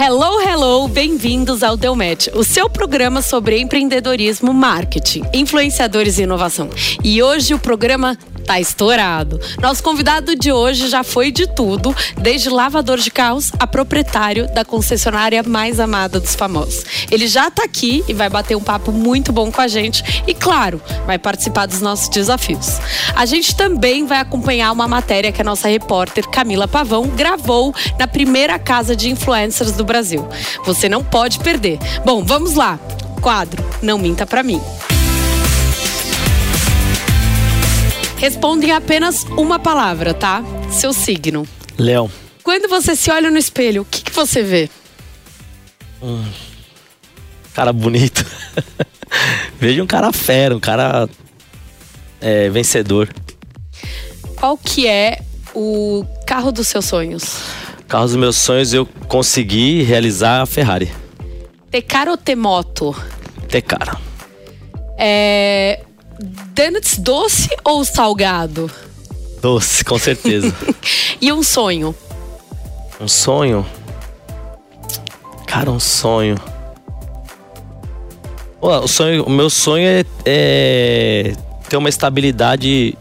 [0.00, 6.70] Hello, hello, bem-vindos ao Deu Match, o seu programa sobre empreendedorismo, marketing, influenciadores e inovação.
[7.02, 8.16] E hoje o programa
[8.48, 9.38] tá estourado.
[9.60, 14.64] Nosso convidado de hoje já foi de tudo, desde lavador de carros a proprietário da
[14.64, 16.82] concessionária mais amada dos famosos.
[17.10, 20.32] Ele já tá aqui e vai bater um papo muito bom com a gente e,
[20.32, 22.78] claro, vai participar dos nossos desafios.
[23.14, 28.08] A gente também vai acompanhar uma matéria que a nossa repórter Camila Pavão gravou na
[28.08, 30.26] primeira casa de influencers do Brasil.
[30.64, 31.78] Você não pode perder.
[32.02, 32.78] Bom, vamos lá.
[33.20, 34.62] Quadro Não Minta Pra Mim.
[38.18, 40.42] Respondem apenas uma palavra, tá?
[40.70, 41.46] Seu signo.
[41.78, 42.10] Leão.
[42.42, 44.68] Quando você se olha no espelho, o que, que você vê?
[46.02, 46.24] Hum,
[47.54, 48.24] cara bonito.
[49.60, 51.08] Vejo um cara fera, um cara
[52.20, 53.08] é, vencedor.
[54.36, 55.20] Qual que é
[55.54, 57.40] o carro dos seus sonhos?
[57.86, 60.90] Carro dos meus sonhos eu consegui realizar a Ferrari.
[61.70, 62.94] Ter cara ou ter moto?
[63.48, 63.96] Ter cara.
[64.96, 65.84] É,
[66.20, 68.70] Donuts doce ou salgado?
[69.40, 70.52] Doce, com certeza.
[71.20, 71.94] e um sonho?
[73.00, 73.64] Um sonho?
[75.46, 76.36] Cara, um sonho.
[78.60, 81.32] o, sonho o meu sonho é, é
[81.68, 82.96] ter uma estabilidade,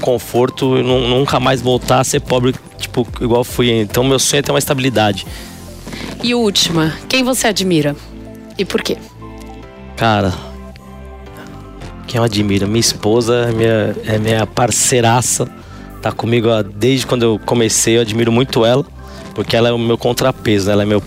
[0.00, 3.70] conforto e nunca mais voltar a ser pobre, tipo, igual fui.
[3.70, 5.26] Então, meu sonho é ter uma estabilidade.
[6.22, 7.96] E última, quem você admira?
[8.56, 8.96] E por quê?
[9.96, 10.32] Cara,
[12.10, 12.66] quem eu admiro.
[12.66, 15.48] Minha esposa é minha, é minha parceiraça,
[16.02, 17.98] tá comigo desde quando eu comecei.
[17.98, 18.84] Eu admiro muito ela,
[19.32, 20.72] porque ela é o meu contrapeso, né?
[20.72, 21.00] ela é meu,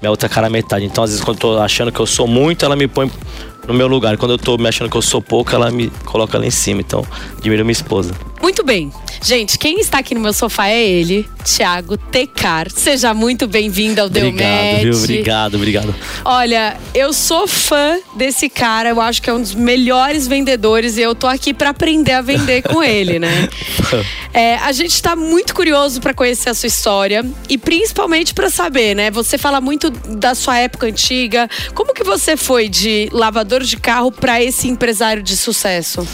[0.00, 0.84] minha outra cara metade.
[0.84, 3.08] Então, às vezes, quando eu tô achando que eu sou muito, ela me põe
[3.68, 4.16] no meu lugar.
[4.16, 6.80] Quando eu tô me achando que eu sou pouco, ela me coloca lá em cima.
[6.80, 7.06] Então,
[7.38, 8.12] admiro minha esposa.
[8.42, 8.92] Muito bem.
[9.22, 12.68] Gente, quem está aqui no meu sofá é ele, Thiago Tecar.
[12.68, 14.94] Seja muito bem-vindo ao Deu Obrigado, viu?
[14.96, 15.94] Obrigado, obrigado.
[16.24, 18.88] Olha, eu sou fã desse cara.
[18.88, 22.20] Eu acho que é um dos melhores vendedores e eu tô aqui para aprender a
[22.20, 23.48] vender com ele, né?
[24.34, 28.96] É, a gente está muito curioso para conhecer a sua história e principalmente para saber,
[28.96, 29.10] né?
[29.10, 31.50] Você fala muito da sua época antiga.
[31.74, 36.08] Como que você foi de lavador de carro para esse empresário de sucesso?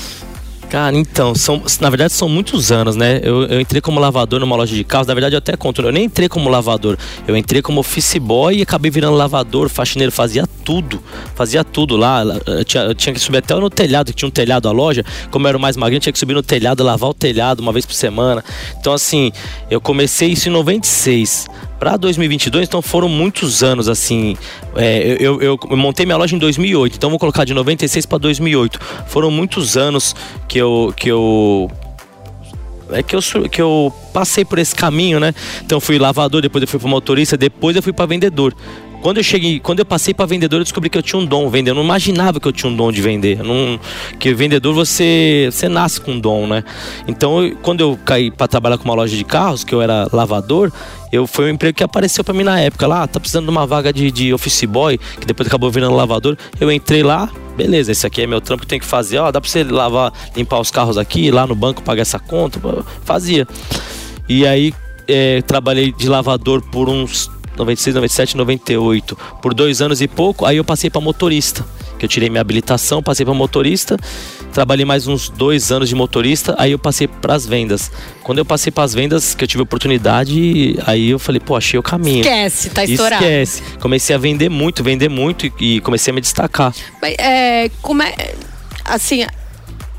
[0.71, 3.21] Cara, então, são, na verdade são muitos anos, né?
[3.23, 5.91] Eu, eu, entrei como lavador numa loja de carros, na verdade eu até conto, eu
[5.91, 10.47] nem entrei como lavador, eu entrei como office boy e acabei virando lavador, faxineiro, fazia
[10.65, 11.03] tudo,
[11.35, 12.23] fazia tudo lá.
[12.47, 15.03] Eu tinha, eu tinha que subir até no telhado, que tinha um telhado a loja,
[15.31, 17.87] como eu era mais magrinho, tinha que subir no telhado, lavar o telhado uma vez
[17.87, 18.45] por semana.
[18.79, 19.33] Então, assim,
[19.71, 24.37] eu comecei isso em 96 para 2022, então foram muitos anos assim.
[24.75, 28.19] É, eu, eu, eu, montei minha loja em 2008, então vou colocar de 96 para
[28.19, 28.81] 2008.
[29.07, 30.15] Foram muitos anos
[30.49, 31.71] que eu que eu
[32.91, 35.35] é que eu, que eu passei por esse caminho, né?
[35.65, 38.55] Então fui lavador, depois eu fui para motorista, depois eu fui para vendedor.
[39.01, 41.49] Quando eu cheguei, quando eu passei para vendedor, eu descobri que eu tinha um dom
[41.49, 41.71] vender.
[41.71, 43.43] Eu não imaginava que eu tinha um dom de vender.
[43.45, 43.79] não,
[44.19, 46.65] que vendedor você você nasce com um dom, né?
[47.07, 50.09] Então, eu, quando eu caí para trabalhar com uma loja de carros, que eu era
[50.13, 50.73] lavador,
[51.13, 52.87] eu foi um emprego que apareceu para mim na época.
[52.87, 56.37] Lá, tá precisando de uma vaga de, de office boy, que depois acabou virando lavador.
[56.61, 59.19] Eu entrei lá, beleza, esse aqui é meu trampo que tem que fazer.
[59.19, 62.61] Ó, dá para você lavar, limpar os carros aqui, lá no banco pagar essa conta,
[63.05, 63.47] fazia.
[64.29, 64.75] E aí
[65.07, 70.59] é, trabalhei de lavador por uns 96, 97, 98, por dois anos e pouco, aí
[70.59, 71.65] eu passei para motorista.
[71.99, 73.97] Que eu tirei minha habilitação, passei para motorista,
[74.53, 77.91] trabalhei mais uns dois anos de motorista, aí eu passei para as vendas.
[78.23, 81.79] Quando eu passei para as vendas, que eu tive oportunidade, aí eu falei, pô, achei
[81.79, 82.21] o caminho.
[82.21, 83.25] Esquece, tá estourado.
[83.25, 83.63] Esquece.
[83.81, 86.75] Comecei a vender muito, vender muito e, e comecei a me destacar.
[87.01, 88.35] Mas, é, como é,
[88.85, 89.25] assim,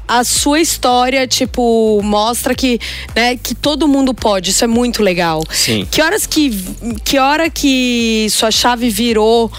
[0.09, 2.79] a sua história, tipo, mostra que,
[3.15, 4.49] né, que todo mundo pode.
[4.49, 5.43] Isso é muito legal.
[5.51, 5.87] Sim.
[5.89, 6.49] Que horas que
[7.03, 9.51] que hora que sua chave virou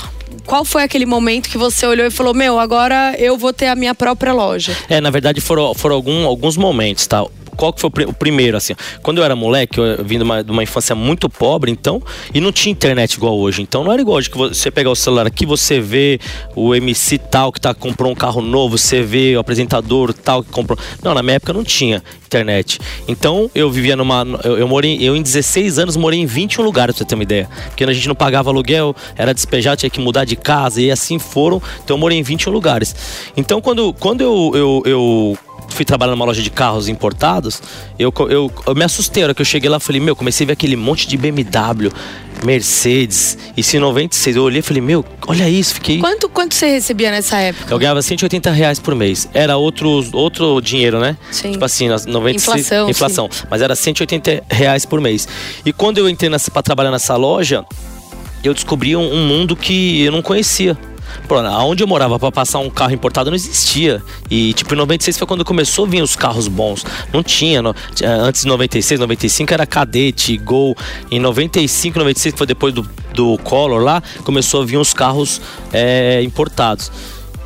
[0.47, 3.75] qual foi aquele momento que você olhou e falou: Meu, agora eu vou ter a
[3.75, 4.77] minha própria loja?
[4.88, 7.25] É, na verdade foram, foram algum, alguns momentos, tá?
[7.60, 8.72] Qual que foi o, pri- o primeiro, assim?
[9.02, 12.02] Quando eu era moleque, eu vim de uma, de uma infância muito pobre, então,
[12.32, 13.60] e não tinha internet igual hoje.
[13.60, 16.18] Então não era igual de que você pegar o celular aqui, você vê
[16.56, 20.50] o MC tal que tá, comprou um carro novo, você vê o apresentador tal que
[20.50, 20.78] comprou.
[21.04, 22.78] Não, na minha época não tinha internet.
[23.06, 24.24] Então eu vivia numa.
[24.42, 24.96] Eu, eu morei.
[25.00, 27.46] Eu em 16 anos morei em 21 lugares, pra você ter uma ideia.
[27.66, 31.18] Porque a gente não pagava aluguel, era despejado, tinha que mudar de casa, e assim
[31.18, 31.60] foram.
[31.84, 32.94] Então eu morei em 21 lugares.
[33.36, 35.38] Então quando, quando eu, eu, eu
[35.75, 37.62] fui trabalhar numa loja de carros importados,
[37.99, 39.22] eu, eu, eu me assustei.
[39.22, 41.90] A hora que eu cheguei lá, falei, meu, comecei a ver aquele monte de BMW,
[42.44, 44.37] Mercedes, e se 96.
[44.37, 45.99] Eu olhei e falei, meu, olha isso, fiquei.
[45.99, 47.72] Quanto, quanto você recebia nessa época?
[47.72, 49.28] Eu ganhava 180 reais por mês.
[49.32, 51.17] Era outro, outro dinheiro, né?
[51.31, 51.52] Sim.
[51.52, 52.67] Tipo assim, nas 96.
[52.67, 53.28] Inflação, Inflação.
[53.50, 55.28] Mas era 180 reais por mês.
[55.64, 57.64] E quando eu entrei pra trabalhar nessa loja,
[58.43, 60.76] eu descobri um, um mundo que eu não conhecia.
[61.28, 64.02] Pô, aonde eu morava pra passar um carro importado não existia.
[64.30, 66.84] E tipo, em 96 foi quando começou a vir os carros bons.
[67.12, 67.62] Não tinha.
[67.62, 67.74] no-
[68.26, 70.76] antes de 96, 95 era Cadete, Gol.
[71.10, 75.40] Em 95, 96, que foi depois do, do Collor lá, começou a vir os carros
[75.72, 76.90] é, importados.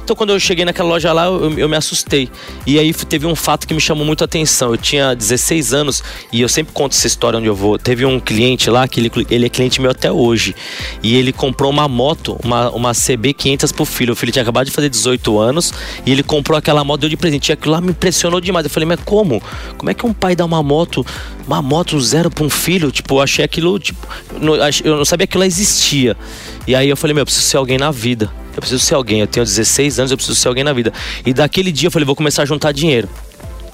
[0.05, 2.29] Então, quando eu cheguei naquela loja lá, eu, eu me assustei.
[2.67, 4.71] E aí teve um fato que me chamou muito a atenção.
[4.73, 7.79] Eu tinha 16 anos e eu sempre conto essa história onde eu vou.
[7.79, 10.55] Teve um cliente lá, que ele, ele é cliente meu até hoje.
[11.03, 14.13] E ele comprou uma moto, uma, uma CB500 pro filho.
[14.13, 15.73] O filho tinha acabado de fazer 18 anos
[16.05, 17.49] e ele comprou aquela moto, deu de presente.
[17.49, 18.67] E aquilo lá me impressionou demais.
[18.67, 19.43] Eu falei, mas como?
[19.79, 21.05] Como é que um pai dá uma moto,
[21.47, 22.93] uma moto zero pra um filho?
[22.93, 24.07] Tipo, eu achei aquilo, tipo,
[24.85, 26.15] eu não sabia que aquilo existia.
[26.67, 28.31] E aí eu falei, meu, eu preciso ser alguém na vida.
[28.55, 29.21] Eu preciso ser alguém.
[29.21, 30.93] Eu tenho 16 anos, eu preciso ser alguém na vida.
[31.25, 33.09] E daquele dia eu falei, vou começar a juntar dinheiro.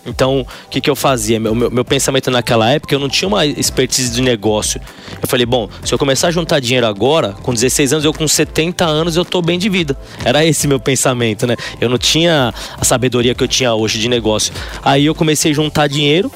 [0.07, 1.39] Então, o que, que eu fazia?
[1.39, 4.81] Meu, meu, meu pensamento naquela época, eu não tinha uma expertise de negócio.
[5.21, 8.27] Eu falei, bom, se eu começar a juntar dinheiro agora, com 16 anos, eu com
[8.27, 9.97] 70 anos, eu tô bem de vida.
[10.25, 11.55] Era esse meu pensamento, né?
[11.81, 14.53] Eu não tinha a sabedoria que eu tinha hoje de negócio.
[14.83, 16.33] Aí eu comecei a juntar dinheiro,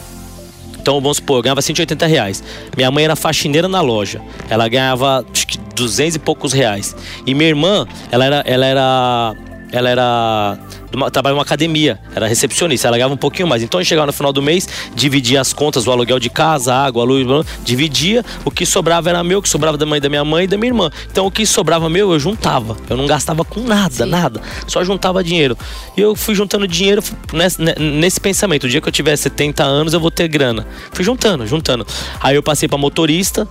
[0.85, 2.45] então, vamos supor, eu ganhava 180 reais.
[2.77, 4.21] Minha mãe era faxineira na loja.
[4.51, 6.95] Ela ganhava acho que 200 e poucos reais.
[7.27, 8.45] E minha irmã, ela era.
[8.47, 9.35] Ela era.
[9.73, 10.59] Ela era.
[10.97, 13.63] Uma- Trabalhava em uma academia, era recepcionista, ela ganhava um pouquinho mais.
[13.63, 16.85] Então eu chegava no final do mês, dividia as contas, o aluguel de casa, a
[16.85, 17.27] água, a luz,
[17.65, 20.47] dividia, o que sobrava era meu, o que sobrava da mãe da minha mãe e
[20.47, 20.91] da minha irmã.
[21.11, 22.77] Então o que sobrava meu, eu juntava.
[22.89, 24.41] Eu não gastava com nada, nada.
[24.67, 25.57] Só juntava dinheiro.
[25.97, 27.03] E eu fui juntando dinheiro
[27.33, 28.65] nesse, nesse pensamento.
[28.65, 30.67] O dia que eu tiver 70 anos, eu vou ter grana.
[30.93, 31.87] Fui juntando, juntando.
[32.21, 33.49] Aí eu passei pra motorista,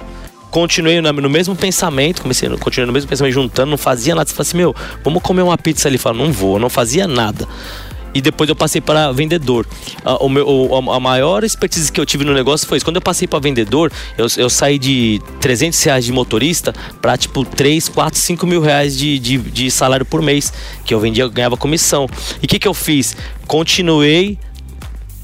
[0.53, 4.29] continuei no mesmo pensamento, comecei, continuei no mesmo pensamento, juntando, não fazia nada.
[4.29, 5.97] Você fala assim, meu, vamos comer uma pizza ali.
[5.97, 7.47] Fala, não vou, não fazia nada.
[8.13, 9.65] E depois eu passei para vendedor.
[10.05, 12.85] A, o meu, o- a maior expertise que eu tive no negócio foi isso.
[12.85, 16.71] Quando eu passei para vendedor, eu, eu saí de 300 reais de motorista
[17.01, 20.53] para tipo 3, 4, 5 mil reais de, de, de salário por mês.
[20.85, 22.07] Que eu vendia, ganhava comissão.
[22.39, 23.17] E o que, que eu fiz?
[23.47, 24.37] Continuei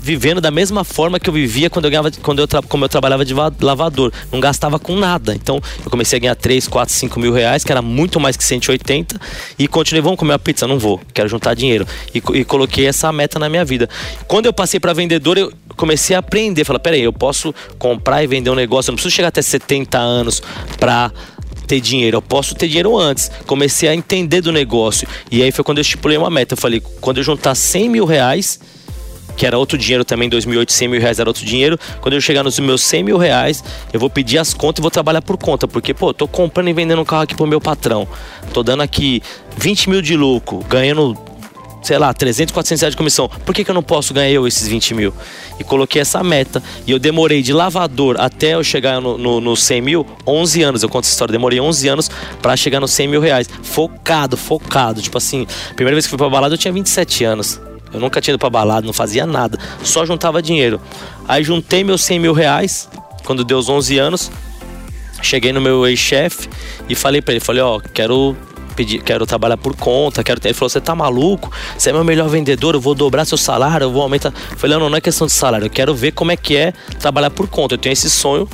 [0.02, 3.26] vivendo da mesma forma que eu vivia quando eu, ganhava, quando eu, como eu trabalhava
[3.26, 4.12] de va- lavador.
[4.32, 5.36] Não gastava com nada.
[5.36, 8.44] Então eu comecei a ganhar 3, 4, 5 mil reais, que era muito mais que
[8.44, 9.20] 180.
[9.58, 10.66] E continuei, vamos comer uma pizza?
[10.66, 11.86] Não vou, quero juntar dinheiro.
[12.14, 13.90] E, e coloquei essa meta na minha vida.
[14.28, 16.64] Quando eu passei para vendedor, eu comecei a aprender.
[16.64, 19.98] Falei, peraí, eu posso comprar e vender um negócio, eu não preciso chegar até 70
[19.98, 20.42] anos
[20.80, 21.12] para
[21.68, 23.30] ter dinheiro, eu posso ter dinheiro antes.
[23.46, 25.08] Comecei a entender do negócio.
[25.30, 26.54] E aí foi quando eu estipulei uma meta.
[26.54, 28.60] Eu falei, quando eu juntar 100 mil reais,
[29.40, 31.80] que era outro dinheiro também, em 2008, 100 mil reais era outro dinheiro.
[32.02, 33.64] Quando eu chegar nos meus 100 mil reais,
[33.94, 35.66] eu vou pedir as contas e vou trabalhar por conta.
[35.66, 38.06] Porque, pô, tô comprando e vendendo um carro aqui pro meu patrão.
[38.54, 39.24] Tô dando aqui
[39.56, 41.18] 20 mil de lucro, ganhando,
[41.82, 43.30] sei lá, 300, 400 reais de comissão.
[43.30, 45.14] Por que, que eu não posso ganhar eu esses 20 mil?
[45.58, 46.62] E coloquei essa meta.
[46.86, 50.84] E eu demorei de lavador até eu chegar no, no, no 100 mil, 11 anos.
[50.84, 51.32] Eu conto essa história.
[51.32, 53.50] Demorei 11 anos pra chegar nos 100 mil reais.
[53.64, 55.02] Focado, focado.
[55.02, 57.69] Tipo assim, primeira vez que fui pra balada eu tinha 27 anos.
[57.94, 59.58] Eu nunca tinha ido pra balada, não fazia nada.
[59.84, 60.80] Só juntava dinheiro.
[61.28, 62.90] Aí juntei meus 100 mil reais,
[63.24, 64.32] quando deu os 11 anos.
[65.22, 66.48] Cheguei no meu ex-chefe
[66.88, 68.38] e falei pra ele, falei, ó, quero
[68.76, 70.50] pedir, quero trabalhar por conta, quero ter.
[70.50, 71.52] Ele falou, você tá maluco?
[71.78, 74.34] Você é meu melhor vendedor, eu vou dobrar seu salário, eu vou aumentar.
[74.52, 76.74] Eu falei, não, não é questão de salário, eu quero ver como é que é
[77.00, 77.74] trabalhar por conta.
[77.74, 78.48] Eu tenho esse sonho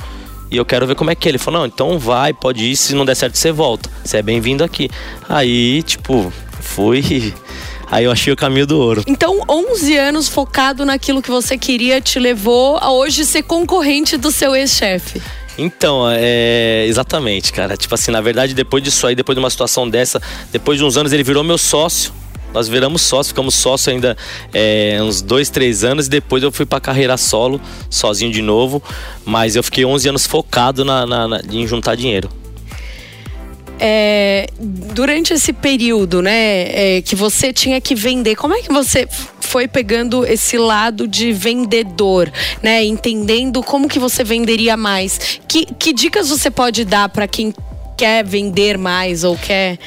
[0.50, 1.30] e eu quero ver como é que é.
[1.30, 3.88] Ele falou, não, então vai, pode ir, se não der certo você volta.
[4.04, 4.90] Você é bem-vindo aqui.
[5.28, 7.32] Aí, tipo, fui.
[7.88, 9.02] Aí eu achei o caminho do ouro.
[9.06, 14.30] Então, 11 anos focado naquilo que você queria te levou a hoje ser concorrente do
[14.32, 15.22] seu ex-chefe.
[15.58, 16.84] Então, é.
[16.86, 17.76] Exatamente, cara.
[17.76, 20.20] Tipo assim, na verdade, depois disso aí, depois de uma situação dessa,
[20.52, 22.12] depois de uns anos, ele virou meu sócio.
[22.52, 24.16] Nós viramos sócio, ficamos sócio ainda
[24.52, 26.06] é, uns dois, três anos.
[26.06, 28.82] E depois eu fui pra carreira solo, sozinho de novo.
[29.24, 32.28] Mas eu fiquei 11 anos focado na, na- na- em juntar dinheiro.
[33.78, 39.06] É, durante esse período, né, é, que você tinha que vender, como é que você
[39.40, 42.84] foi pegando esse lado de vendedor, né?
[42.84, 45.40] Entendendo como que você venderia mais.
[45.46, 47.54] Que, que dicas você pode dar para quem
[47.96, 49.78] quer vender mais ou quer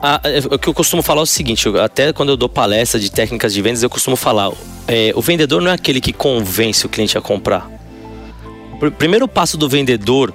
[0.00, 3.00] ah, é, o que eu costumo falar é o seguinte, até quando eu dou palestra
[3.00, 4.52] de técnicas de vendas, eu costumo falar:
[4.86, 7.68] é, o vendedor não é aquele que convence o cliente a comprar.
[8.80, 10.32] O primeiro passo do vendedor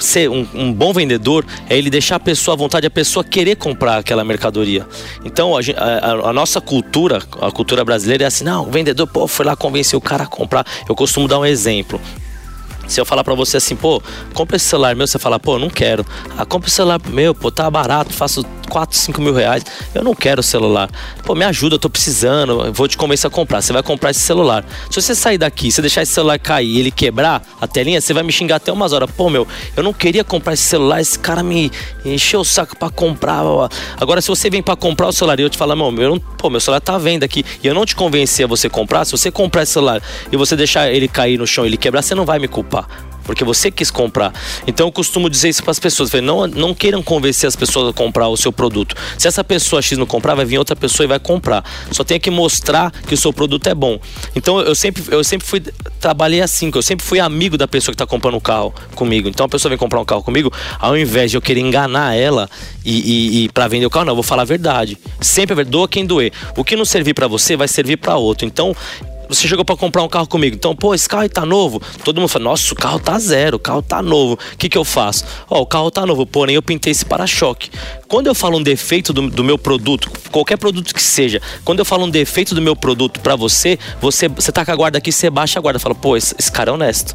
[0.00, 3.56] ser um, um, bom vendedor é ele deixar a pessoa à vontade, a pessoa querer
[3.56, 4.86] comprar aquela mercadoria.
[5.24, 9.26] Então a, a, a, nossa cultura, a cultura brasileira é assim: não, o vendedor pô,
[9.28, 10.66] foi lá convencer o cara a comprar.
[10.88, 12.00] Eu costumo dar um exemplo.
[12.90, 14.02] Se eu falar para você assim, pô,
[14.34, 16.04] compra esse celular meu, você fala, pô, não quero.
[16.36, 19.64] Ah, compra esse celular meu, pô, tá barato, faço 4, 5 mil reais.
[19.94, 20.88] Eu não quero o celular.
[21.24, 23.60] Pô, me ajuda, eu tô precisando, eu vou te convencer a comprar.
[23.60, 24.64] Você vai comprar esse celular.
[24.88, 28.22] Se você sair daqui, você deixar esse celular cair ele quebrar a telinha, você vai
[28.22, 29.10] me xingar até umas horas.
[29.10, 29.46] Pô, meu,
[29.76, 31.70] eu não queria comprar esse celular, esse cara me
[32.04, 33.42] encheu o saco para comprar.
[34.00, 36.18] Agora, se você vem para comprar o celular e eu te falar, meu, eu não,
[36.18, 39.04] pô, meu celular tá à venda aqui e eu não te convencer a você comprar,
[39.04, 40.00] se você comprar esse celular
[40.30, 43.09] e você deixar ele cair no chão e ele quebrar, você não vai me culpar
[43.30, 44.34] porque você quis comprar.
[44.66, 47.92] Então eu costumo dizer isso para as pessoas, não, não queiram convencer as pessoas a
[47.92, 48.96] comprar o seu produto.
[49.16, 51.64] Se essa pessoa X não comprar, vai vir outra pessoa e vai comprar.
[51.92, 54.00] Só tem que mostrar que o seu produto é bom.
[54.34, 55.62] Então eu sempre, eu sempre fui
[56.00, 59.28] trabalhei assim, eu sempre fui amigo da pessoa que está comprando um carro comigo.
[59.28, 62.50] Então a pessoa vem comprar um carro comigo, ao invés de eu querer enganar ela
[62.84, 64.98] e, e, e para vender o carro, não, eu vou falar a verdade.
[65.20, 66.32] Sempre a verdade, doa quem doer.
[66.56, 68.44] O que não servir para você vai servir para outro.
[68.44, 68.74] Então
[69.34, 70.56] você chegou para comprar um carro comigo.
[70.56, 71.80] Então, pô, esse carro aí tá novo.
[72.04, 74.34] Todo mundo fala, nossa, o carro tá zero, o carro tá novo.
[74.34, 75.24] O que que eu faço?
[75.48, 77.70] Ó, oh, o carro tá novo, porém eu pintei esse para-choque.
[78.08, 81.84] Quando eu falo um defeito do, do, meu produto, qualquer produto que seja, quando eu
[81.84, 85.12] falo um defeito do meu produto para você, você, você tá com a guarda aqui,
[85.12, 85.78] você baixa a guarda.
[85.78, 87.14] Fala, pô, esse, esse cara é honesto.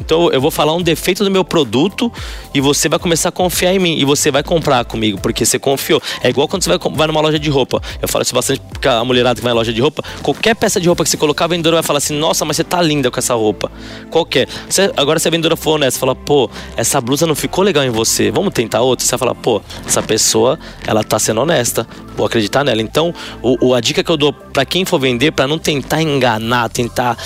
[0.00, 2.12] Então eu vou falar um defeito do meu produto
[2.54, 5.58] e você vai começar a confiar em mim e você vai comprar comigo porque você
[5.58, 6.00] confiou.
[6.22, 7.82] É igual quando você vai, vai numa loja de roupa.
[8.00, 10.80] Eu falo isso bastante porque a mulherada que vai na loja de roupa, qualquer peça
[10.80, 13.10] de roupa que você colocar, a vendedora vai falar assim: Nossa, mas você tá linda
[13.10, 13.70] com essa roupa.
[14.10, 14.48] Qualquer.
[14.68, 17.90] Você, agora, se a vendedora for honesta, fala: Pô, essa blusa não ficou legal em
[17.90, 19.04] você, vamos tentar outra?
[19.04, 22.82] Você vai falar: Pô, essa pessoa, ela tá sendo honesta, vou acreditar nela.
[22.82, 26.02] Então, o, o a dica que eu dou para quem for vender, para não tentar
[26.02, 27.16] enganar, tentar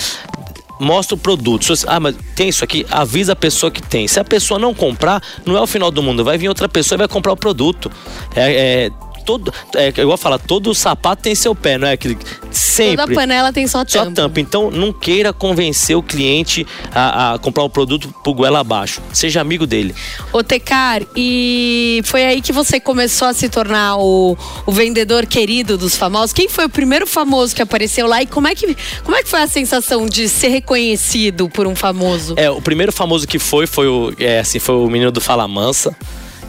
[0.81, 1.71] mostra o produto.
[1.87, 4.07] Ah, mas tem isso aqui, avisa a pessoa que tem.
[4.07, 6.23] Se a pessoa não comprar, não é o final do mundo.
[6.23, 7.91] Vai vir outra pessoa e vai comprar o produto.
[8.35, 11.95] É, é todo, é, eu vou falar, todo sapato tem seu pé, não é?
[11.95, 12.17] Que
[12.51, 12.97] sempre.
[12.97, 14.05] Toda panela tem sua tampa.
[14.05, 14.39] Sua tampa.
[14.39, 19.01] Então, não queira convencer o cliente a, a comprar o um produto por goela abaixo.
[19.13, 19.95] Seja amigo dele.
[20.31, 25.77] Ô, Tecar, e foi aí que você começou a se tornar o, o vendedor querido
[25.77, 26.33] dos famosos?
[26.33, 29.29] Quem foi o primeiro famoso que apareceu lá e como é que, como é que
[29.29, 32.35] foi a sensação de ser reconhecido por um famoso?
[32.37, 35.47] É, o primeiro famoso que foi, foi o, é, assim, foi o menino do Fala
[35.47, 35.95] Mansa.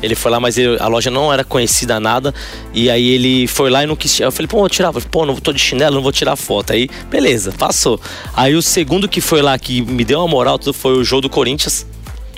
[0.02, 2.34] Ele foi lá, mas ele, a loja não era conhecida nada.
[2.74, 4.18] E aí ele foi lá e não quis.
[4.18, 4.92] Eu falei, pô, vou tirar.
[4.92, 6.72] Pô, não tô de chinelo, não vou tirar foto.
[6.72, 8.00] Aí, beleza, passou.
[8.34, 11.20] Aí o segundo que foi lá, que me deu uma moral, tudo foi o Jô
[11.20, 11.86] do Corinthians.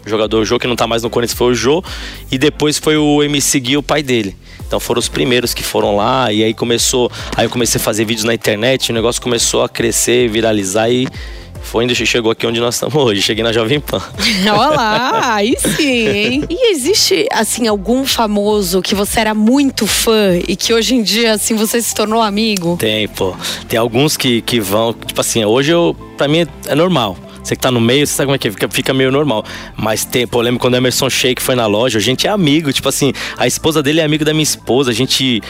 [0.05, 1.83] O jogador Jô, que não tá mais no Corinthians, foi o Jô.
[2.31, 4.37] E depois foi o MC Gui, o pai dele.
[4.67, 8.05] Então foram os primeiros que foram lá e aí começou, aí eu comecei a fazer
[8.05, 11.07] vídeos na internet, o negócio começou a crescer, viralizar e
[11.65, 13.23] foi onde chegou aqui onde nós estamos hoje.
[13.23, 14.01] Cheguei na Jovem Pan.
[14.47, 16.45] Olá, aí sim, hein?
[16.49, 21.33] E existe, assim, algum famoso que você era muito fã e que hoje em dia,
[21.33, 22.77] assim, você se tornou amigo?
[22.77, 23.35] Tem, pô.
[23.67, 27.17] Tem alguns que, que vão, tipo assim, hoje eu, pra mim é normal.
[27.45, 29.45] Você que tá no meio, você sabe como é que fica, fica meio normal.
[29.77, 32.73] Mas tem, pô, lembro quando o Emerson Sheik foi na loja, a gente é amigo,
[32.73, 35.43] tipo assim, a esposa dele é amigo da minha esposa, a gente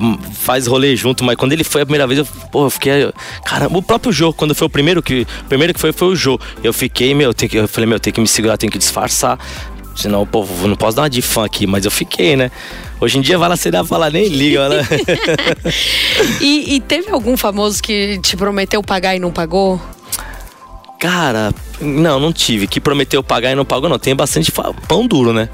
[0.00, 3.12] hum, faz rolê junto, mas quando ele foi a primeira vez, eu, pô, eu fiquei.
[3.44, 5.26] Caramba, o próprio Jô, quando foi o primeiro que.
[5.42, 6.38] O primeiro que foi foi o Jô.
[6.62, 9.38] Eu fiquei, meu, que, eu falei, meu, tem que me segurar, tem que disfarçar.
[9.96, 12.50] Senão, pô, não posso dar uma de fã aqui, mas eu fiquei, né?
[13.00, 14.86] Hoje em dia vai lá você dá falar, nem liga, né?
[16.40, 19.80] e, e teve algum famoso que te prometeu pagar e não pagou?
[21.00, 22.66] Cara, não, não tive.
[22.66, 23.98] Que prometeu pagar e não pagou, não.
[23.98, 24.52] Tem bastante
[24.86, 25.48] pão duro, né?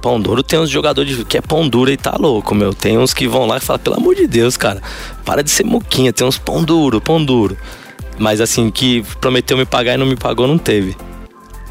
[0.00, 2.72] Pão duro tem uns jogadores que é pão duro e tá louco, meu.
[2.72, 4.80] Tem uns que vão lá e falam, pelo amor de Deus, cara,
[5.26, 7.54] para de ser moquinha, tem uns pão duro, pão duro.
[8.18, 10.96] Mas assim, que prometeu me pagar e não me pagou, não teve.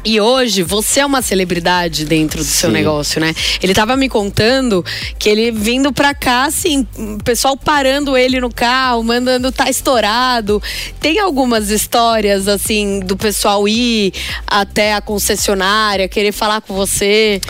[0.04, 2.50] E hoje você é uma celebridade dentro do Sim.
[2.50, 3.34] seu negócio, né?
[3.62, 4.84] Ele tava me contando
[5.18, 10.62] que ele vindo pra cá, assim, o pessoal parando ele no carro, mandando tá estourado.
[11.00, 14.12] Tem algumas histórias, assim, do pessoal ir
[14.46, 17.40] até a concessionária, querer falar com você?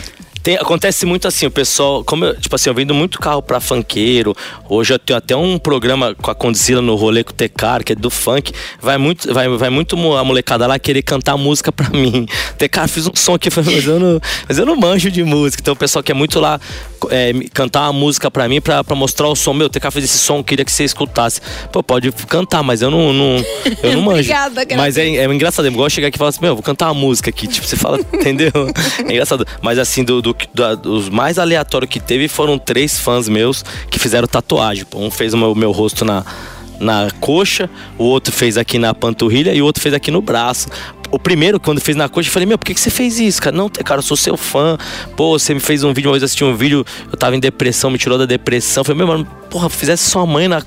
[0.41, 3.59] Tem, acontece muito assim, o pessoal, como eu, tipo assim, eu vendo muito carro pra
[3.59, 4.35] funkeiro.
[4.69, 7.91] Hoje eu tenho até um programa com a Condzilla no rolê com o Tecar, que
[7.91, 8.53] é do funk.
[8.81, 12.25] Vai muito, vai, vai muito a molecada lá querer cantar música pra mim.
[12.57, 15.61] Tecar, fiz um som aqui, mas eu não, mas eu não manjo de música.
[15.61, 16.59] Então o pessoal quer muito lá
[17.09, 19.53] é, cantar uma música pra mim pra, pra mostrar o som.
[19.53, 21.41] Meu, o TK fez esse som, queria que você escutasse.
[21.71, 23.45] Pô, pode cantar, mas eu não, não
[23.83, 24.19] eu não manjo.
[24.31, 26.87] Obrigada, mas é, é engraçado, gosto de chegar aqui e falar assim, meu, vou cantar
[26.91, 27.47] uma música aqui.
[27.47, 28.51] Tipo, você fala, entendeu?
[28.99, 29.45] É engraçado.
[29.61, 33.99] Mas assim, do, do, da- dos mais aleatórios que teve foram três fãs meus que
[33.99, 34.85] fizeram tatuagem.
[34.95, 36.23] Um fez o meu, meu rosto na,
[36.79, 40.67] na coxa, o outro fez aqui na panturrilha e o outro fez aqui no braço.
[41.11, 43.41] O primeiro, quando fez na coxa, eu falei, meu, por que, que você fez isso,
[43.41, 43.55] cara?
[43.55, 44.77] Não, cara, eu sou seu fã.
[45.15, 47.39] Pô, você me fez um vídeo, uma vez eu assisti um vídeo, eu tava em
[47.39, 48.81] depressão, me tirou da depressão.
[48.81, 50.61] Eu falei, meu, mano, porra, fizesse sua mãe na.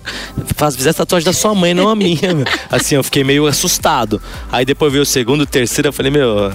[0.56, 2.46] Faz, fizesse tatuagem da sua mãe, não a minha, meu.
[2.70, 4.20] Assim, eu fiquei meio assustado.
[4.50, 6.52] Aí depois veio o segundo, o terceiro, eu falei, meu,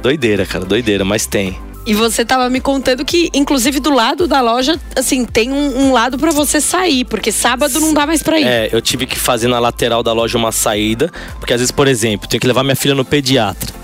[0.00, 1.67] doideira, cara, doideira, mas tem.
[1.88, 5.90] E você tava me contando que, inclusive, do lado da loja, assim, tem um, um
[5.90, 8.46] lado pra você sair, porque sábado não dá mais pra ir.
[8.46, 11.88] É, eu tive que fazer na lateral da loja uma saída, porque às vezes, por
[11.88, 13.74] exemplo, tenho que levar minha filha no pediatra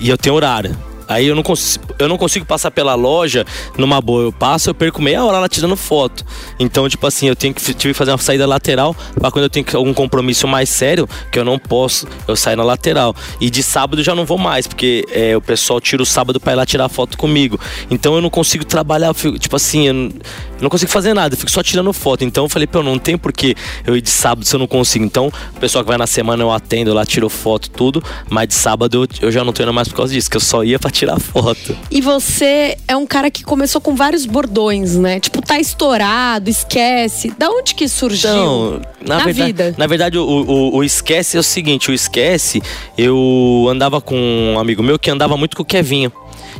[0.00, 0.74] e eu tenho horário.
[1.12, 3.44] Aí eu não, cons eu não consigo passar pela loja
[3.76, 4.22] numa boa.
[4.22, 6.24] Eu passo, eu perco meia hora lá tirando foto.
[6.58, 9.50] Então, tipo assim, eu tenho que, tive que fazer uma saída lateral pra quando eu
[9.50, 13.14] tenho algum compromisso mais sério, que eu não posso, eu saio na lateral.
[13.40, 16.40] E de sábado eu já não vou mais, porque é, o pessoal tira o sábado
[16.40, 17.58] pra ir lá tirar foto comigo.
[17.90, 20.02] Então eu não consigo trabalhar, eu fico, tipo assim, eu não,
[20.62, 22.24] eu não consigo fazer nada, eu fico só tirando foto.
[22.24, 23.54] Então eu falei, pô, não tem porquê
[23.86, 25.04] eu ir de sábado se eu não consigo.
[25.04, 28.02] Então, o pessoal que vai na semana eu atendo lá, tiro foto, tudo.
[28.30, 30.40] Mas de sábado eu, eu já não tô indo mais por causa disso, que eu
[30.40, 31.76] só ia pra tirar foto.
[31.90, 35.20] E você é um cara que começou com vários bordões, né?
[35.20, 37.32] Tipo, tá estourado, esquece.
[37.38, 38.30] Da onde que surgiu?
[38.30, 39.74] Então, na, Na verdade, vida.
[39.76, 42.62] na verdade o, o, o esquece é o seguinte, o esquece,
[42.96, 46.12] eu andava com um amigo meu que andava muito com o Kevinho.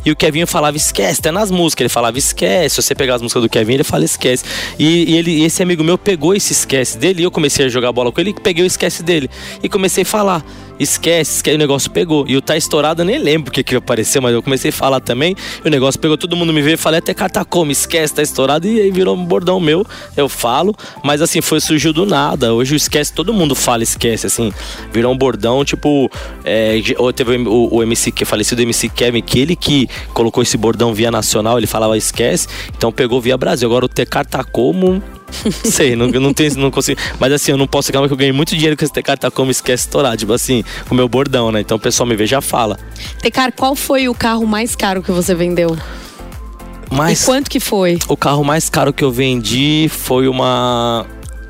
[0.04, 2.74] E o Kevinho falava esquece, até nas músicas ele falava esquece.
[2.74, 4.44] Se você pegar as músicas do Kevin, ele fala esquece.
[4.78, 7.68] E, e ele, e esse amigo meu pegou esse esquece dele e eu comecei a
[7.68, 9.30] jogar bola com ele e peguei o esquece dele.
[9.62, 10.44] E comecei a falar
[10.82, 12.24] esquece, esquece, o negócio pegou.
[12.28, 14.72] E o tá estourado eu nem lembro o que, que apareceu, mas eu comecei a
[14.72, 15.34] falar também.
[15.64, 18.66] O negócio pegou, todo mundo me e falei até catacoma, esquece, tá estourado.
[18.66, 19.86] E aí virou um bordão meu,
[20.16, 20.74] eu falo.
[21.02, 22.54] Mas assim, foi surgiu do nada.
[22.54, 24.52] Hoje o esquece, todo mundo fala esquece, assim.
[24.92, 26.10] Virou um bordão, tipo.
[26.44, 26.80] É,
[27.14, 31.10] teve o, o MC, que falecido MC Kevin, que ele que colocou esse bordão via
[31.10, 32.48] nacional, ele falava esquece.
[32.76, 33.68] Então pegou via Brasil.
[33.68, 35.02] Agora o Tecar tá como.
[35.64, 37.00] Sei, não, não, tem, não consigo.
[37.18, 39.30] Mas assim, eu não posso reclamar que eu ganhei muito dinheiro com esse Tecar tá
[39.30, 40.16] como esquece estourar.
[40.16, 41.60] Tipo assim, com o meu bordão, né?
[41.60, 42.78] Então o pessoal me vê e já fala.
[43.20, 45.76] Tecar, qual foi o carro mais caro que você vendeu?
[46.90, 47.98] Mas E quanto que foi?
[48.06, 51.06] o carro mais caro que eu vendi foi uma.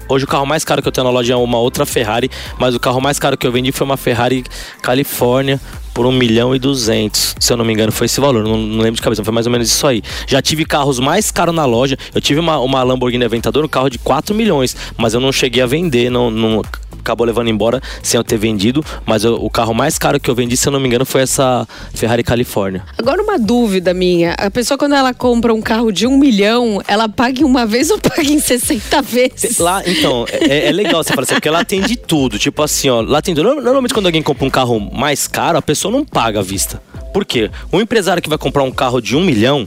[0.09, 2.75] Hoje o carro mais caro que eu tenho na loja é uma outra Ferrari, mas
[2.75, 4.45] o carro mais caro que eu vendi foi uma Ferrari
[4.83, 5.61] Califórnia
[5.95, 7.37] por 1 milhão e 200.
[7.39, 8.43] Se eu não me engano, foi esse valor.
[8.45, 10.03] Não, não lembro de cabeça, foi mais ou menos isso aí.
[10.27, 11.97] Já tive carros mais caros na loja.
[12.15, 15.63] Eu tive uma, uma Lamborghini Aventador, um carro de 4 milhões, mas eu não cheguei
[15.63, 16.63] a vender, não, não
[17.03, 18.85] acabou levando embora sem eu ter vendido.
[19.07, 21.23] Mas eu- o carro mais caro que eu vendi, se eu não me engano, foi
[21.23, 22.83] essa Ferrari Califórnia.
[22.97, 24.35] Agora uma dúvida minha.
[24.39, 27.91] A pessoa quando ela compra um carro de um milhão, ela paga em uma vez
[27.91, 29.59] ou paga em 60 vezes?
[29.59, 32.39] Lá, então, é, é legal você falar assim, porque lá tem de tudo.
[32.39, 33.35] Tipo assim, ó, lá tem.
[33.35, 36.83] Normalmente quando alguém compra um carro mais caro, a pessoa não paga à vista.
[37.13, 37.51] Por quê?
[37.73, 39.65] Um empresário que vai comprar um carro de um milhão,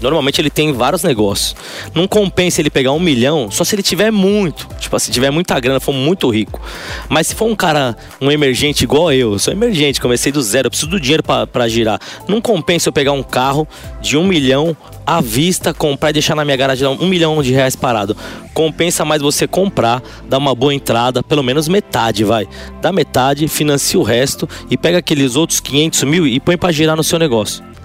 [0.00, 1.54] normalmente ele tem vários negócios.
[1.94, 4.68] Não compensa ele pegar um milhão só se ele tiver muito.
[4.78, 6.60] Tipo assim, tiver muita grana, for muito rico.
[7.08, 10.70] Mas se for um cara, um emergente igual eu, eu sou emergente, comecei do zero,
[10.70, 12.00] preciso do dinheiro pra girar.
[12.28, 13.66] Não compensa eu pegar um carro
[14.00, 17.76] de um milhão à vista, comprar e deixar na minha garagem um milhão de reais
[17.76, 18.16] parado.
[18.52, 22.48] Compensa mais você comprar, dar uma boa entrada, pelo menos metade, vai.
[22.82, 26.96] Dá metade, financia o resto e pega aqueles outros 500 mil e põe pra girar
[26.96, 27.75] no seu negócio.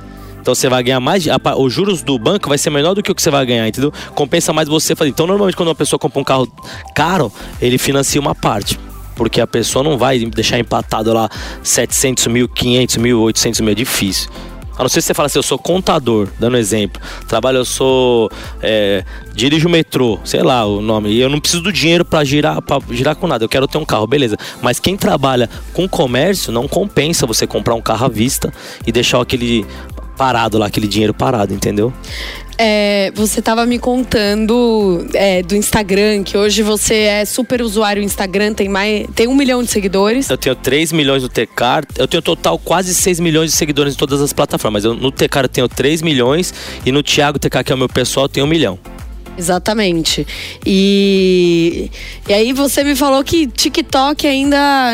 [0.42, 1.28] Então você vai ganhar mais.
[1.28, 3.68] a Os juros do banco vai ser menor do que o que você vai ganhar,
[3.68, 3.94] entendeu?
[4.16, 5.12] Compensa mais você fazer.
[5.12, 6.52] Então, normalmente, quando uma pessoa compra um carro
[6.96, 8.80] caro, ele financia uma parte.
[9.16, 11.30] Porque a pessoa não vai deixar empatado lá
[11.62, 13.72] 700 mil, 500 mil, 800 mil.
[13.72, 14.30] É difícil.
[14.82, 17.00] A não ser se você fala assim, eu sou contador, dando exemplo.
[17.28, 18.32] Trabalho, eu sou.
[18.64, 21.10] É, dirijo o metrô, sei lá o nome.
[21.10, 23.46] E eu não preciso do dinheiro pra girar, pra girar com nada.
[23.46, 24.38] Eu quero ter um carro, beleza.
[24.60, 28.52] Mas quem trabalha com comércio, não compensa você comprar um carro à vista
[28.84, 29.68] e deixar aquele
[30.18, 31.94] parado lá, aquele dinheiro parado, entendeu?
[32.58, 38.06] É, você tava me contando é, do Instagram, que hoje você é super usuário do
[38.06, 40.30] Instagram, tem, mais, tem um milhão de seguidores.
[40.30, 43.98] Eu tenho 3 milhões no Tecar, eu tenho total quase 6 milhões de seguidores em
[43.98, 44.84] todas as plataformas.
[44.84, 46.54] Eu, no Tecar eu tenho 3 milhões
[46.86, 48.80] e no Thiago Tecar, que é o meu pessoal, eu tenho 1 milhão.
[49.38, 50.28] Exatamente.
[50.66, 51.90] E,
[52.28, 54.94] e aí você me falou que TikTok ainda.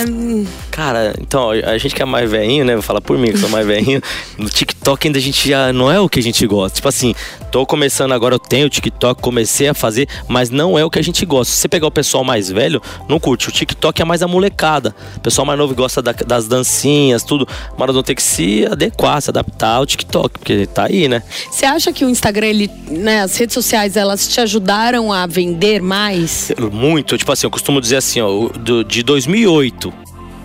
[0.77, 2.73] Cara, então, a gente que é mais velhinho, né?
[2.75, 3.99] Vou falar por mim, que sou mais velhinho.
[4.37, 6.75] No TikTok ainda a gente já não é o que a gente gosta.
[6.75, 7.15] Tipo assim,
[7.51, 10.99] tô começando agora, eu tenho o TikTok, comecei a fazer, mas não é o que
[10.99, 11.51] a gente gosta.
[11.51, 13.49] Se você pegar o pessoal mais velho, não curte.
[13.49, 14.95] O TikTok é mais a molecada.
[15.15, 17.47] O pessoal mais novo gosta da- das dancinhas, tudo.
[17.75, 21.23] Mas vamos ter que se adequar, se adaptar ao TikTok, porque tá aí, né?
[21.49, 25.81] Você acha que o Instagram, ele, né, as redes sociais, elas te ajudaram a vender
[25.81, 26.51] mais?
[26.71, 29.91] Muito, tipo assim, eu costumo dizer assim, ó, do- de 2008,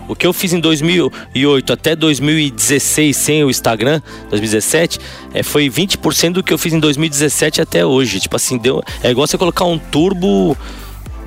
[0.07, 4.99] o que eu fiz em 2008 até 2016 sem o Instagram, 2017,
[5.33, 8.19] é, foi 20% do que eu fiz em 2017 até hoje.
[8.19, 10.57] Tipo assim, deu, é igual você colocar um turbo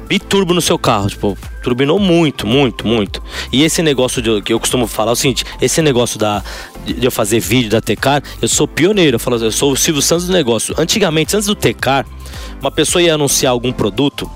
[0.06, 3.22] biturbo no seu carro, tipo, turbinou muito, muito, muito.
[3.52, 6.42] E esse negócio de, que eu costumo falar é o seguinte, esse negócio da
[6.84, 10.00] de eu fazer vídeo da Tecar, eu sou pioneiro, eu falo, eu sou o Silvio
[10.00, 10.74] Santos do negócio.
[10.78, 12.06] Antigamente, antes do Tecar,
[12.60, 14.30] uma pessoa ia anunciar algum produto,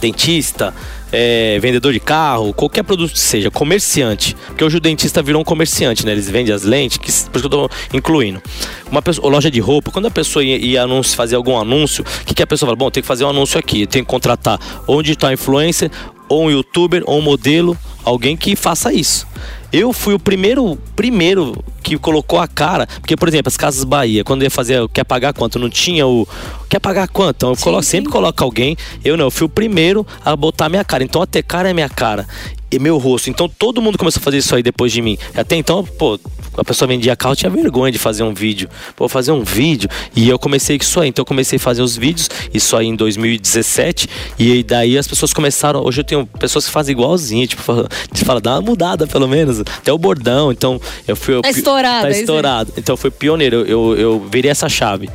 [0.00, 0.74] dentista,
[1.12, 4.34] é, vendedor de carro, qualquer produto que seja, comerciante.
[4.46, 6.12] Porque hoje o dentista virou um comerciante, né?
[6.12, 8.42] Eles vendem as lentes, que, por isso que eu tô incluindo.
[8.90, 12.24] Uma pessoa, loja de roupa, quando a pessoa ia, ia anúncio, fazer algum anúncio, o
[12.24, 12.76] que, que a pessoa fala?
[12.76, 15.90] Bom, tem que fazer um anúncio aqui, tem que contratar ou um digital influencer,
[16.28, 19.26] ou um youtuber, ou um modelo, alguém que faça isso.
[19.72, 24.22] Eu fui o primeiro, primeiro que colocou a cara, porque por exemplo, as Casas Bahia,
[24.22, 26.28] quando ia fazer o quer pagar quanto, não tinha o
[26.68, 28.76] quer pagar quanto, então eu colo- sempre coloco alguém.
[29.04, 31.02] Eu não, eu fui o primeiro a botar minha cara.
[31.02, 32.26] Então até cara é minha cara
[32.72, 33.30] e meu rosto.
[33.30, 35.18] Então todo mundo começou a fazer isso aí depois de mim.
[35.34, 36.18] Até então, pô,
[36.56, 38.68] a pessoa vendia carro, tinha vergonha de fazer um vídeo.
[38.96, 39.88] Pô, fazer um vídeo.
[40.16, 41.08] E eu comecei com isso aí.
[41.08, 44.08] Então eu comecei a fazer os vídeos, isso aí em 2017.
[44.38, 45.84] E aí daí as pessoas começaram.
[45.84, 47.88] Hoje eu tenho pessoas que fazem igualzinho, tipo, fala,
[48.24, 49.60] fala, dá uma mudada pelo menos.
[49.60, 50.50] Até o bordão.
[50.50, 51.40] Então eu fui.
[51.42, 52.72] Tá estourado, Tá é estourado.
[52.76, 53.56] Então eu fui pioneiro.
[53.56, 55.08] Eu, eu, eu virei essa chave.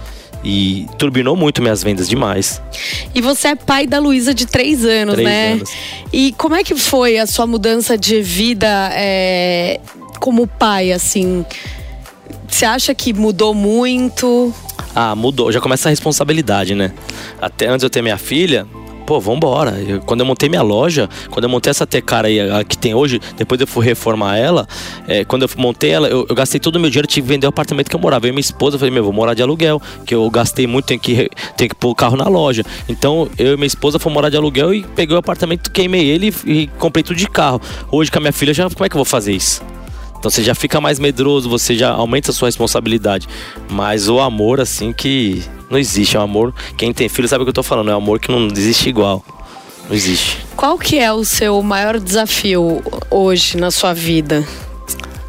[0.49, 2.61] E turbinou muito minhas vendas demais.
[3.13, 5.51] E você é pai da Luísa de três anos, Três né?
[5.51, 5.69] anos.
[6.13, 9.81] E como é que foi a sua mudança de vida é,
[10.21, 11.45] como pai, assim?
[12.47, 14.53] Você acha que mudou muito?
[14.95, 15.51] Ah, mudou.
[15.51, 16.93] Já começa a responsabilidade, né?
[17.41, 18.65] Até antes eu ter minha filha,
[19.07, 19.71] pô, vambora.
[19.79, 22.93] Eu- quando eu montei minha loja, quando eu montei essa Tecara aí, a que tem
[22.93, 24.67] hoje, depois eu fui reformar ela,
[25.07, 27.47] é, quando eu montei ela, eu, eu gastei todo o meu dinheiro, tive que vender
[27.47, 28.25] o apartamento que eu morava.
[28.27, 30.99] Eu e minha esposa, falei, meu, vou morar de aluguel, que eu gastei muito, tenho
[30.99, 32.63] que, tenho que pôr o carro na loja.
[32.89, 36.33] Então, eu e minha esposa fomos morar de aluguel e peguei o apartamento, queimei ele
[36.45, 37.61] e, e comprei tudo de carro.
[37.89, 39.61] Hoje, com a minha filha, já, como é que eu vou fazer isso?
[40.19, 43.27] Então você já fica mais medroso, você já aumenta a sua responsabilidade.
[43.69, 46.17] Mas o amor, assim, que não existe.
[46.17, 46.53] É um amor.
[46.75, 47.91] Quem tem filho sabe o que eu tô falando.
[47.91, 49.23] É um amor que não existe igual.
[49.87, 50.45] Não existe.
[50.55, 54.45] Qual que é o seu maior desafio hoje na sua vida?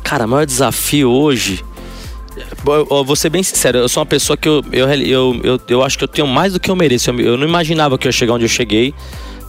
[0.02, 1.64] Cara, o maior desafio hoje.
[2.66, 5.60] Eu, eu vou ser bem sincero, eu sou uma pessoa que eu, eu, eu, eu,
[5.68, 7.10] eu acho que eu tenho mais do que eu mereço.
[7.10, 8.94] Eu, eu não imaginava que eu ia chegar onde eu cheguei.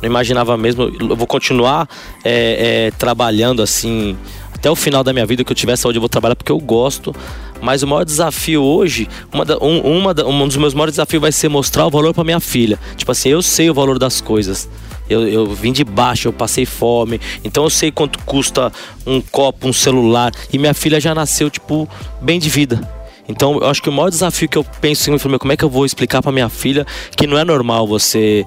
[0.02, 0.92] Não imaginava mesmo.
[1.00, 1.88] Eu vou continuar
[2.24, 4.18] é, é, trabalhando assim
[4.60, 6.60] até o final da minha vida que eu tiver saúde, eu vou trabalhar porque eu
[6.60, 7.16] gosto.
[7.62, 11.22] Mas o maior desafio hoje, uma da- um, uma da- um dos meus maiores desafios
[11.22, 12.78] vai ser mostrar o valor para minha filha.
[12.98, 14.70] Tipo assim, eu sei o valor das coisas.
[15.10, 17.20] Eu, eu vim de baixo, eu passei fome.
[17.44, 18.72] Então eu sei quanto custa
[19.08, 20.32] um copo, um celular.
[20.52, 21.88] E minha filha já nasceu, tipo,
[22.22, 22.82] bem de vida.
[23.28, 25.64] Então, eu acho que o maior desafio que eu penso em mim, como é que
[25.64, 28.44] eu vou explicar pra minha filha que não é normal você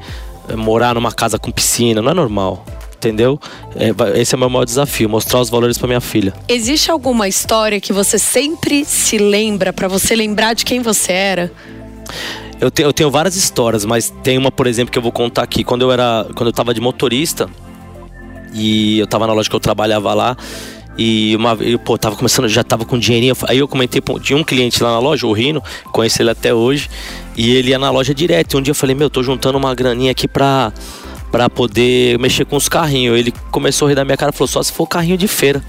[0.48, 2.64] eh, morar numa casa com piscina, não é normal.
[3.02, 3.36] Entendeu?
[3.74, 6.32] É, esse é o meu maior desafio, mostrar os valores pra minha filha.
[6.48, 11.52] Existe alguma história que você sempre se lembra pra você lembrar de quem você era?
[12.60, 15.42] Eu, te- eu tenho várias histórias, mas tem uma, por exemplo, que eu vou contar
[15.42, 15.64] aqui.
[15.64, 16.24] Quando eu era.
[16.36, 17.50] Quando eu tava de motorista
[18.54, 20.36] e eu tava na loja que eu trabalhava lá.
[20.96, 23.34] E uma eu, pô, tava começando, já tava com dinheirinho.
[23.48, 25.60] Aí eu comentei, tinha um cliente lá na loja, o Rino,
[25.90, 26.88] conheço ele até hoje.
[27.36, 28.54] E ele ia na loja direto.
[28.54, 30.70] E um dia eu falei, meu, tô juntando uma graninha aqui pra,
[31.32, 33.18] pra poder mexer com os carrinhos.
[33.18, 35.62] Ele começou a rir da minha cara e falou, só se for carrinho de feira.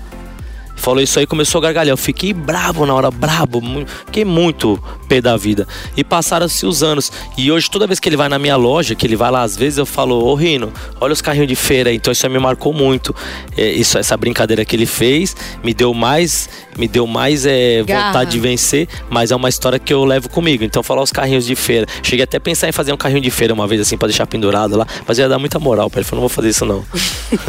[0.75, 1.93] Falou isso aí, começou a gargalhar.
[1.93, 3.61] Eu fiquei bravo na hora, brabo,
[4.05, 5.65] fiquei muito pé da vida.
[5.95, 7.11] E passaram-se os anos.
[7.37, 9.55] E hoje, toda vez que ele vai na minha loja, que ele vai lá às
[9.55, 11.89] vezes, eu falo, ô Rino, olha os carrinhos de feira.
[11.89, 13.15] aí." Então isso aí me marcou muito.
[13.55, 18.07] É, isso, essa brincadeira que ele fez me deu mais, me deu mais é, Garra.
[18.07, 20.63] vontade de vencer, mas é uma história que eu levo comigo.
[20.63, 21.85] Então falar os carrinhos de feira.
[22.01, 24.25] Cheguei até a pensar em fazer um carrinho de feira uma vez assim pra deixar
[24.27, 26.05] pendurado lá, mas ia dar muita moral pra ele.
[26.07, 26.83] Falei, não vou fazer isso não.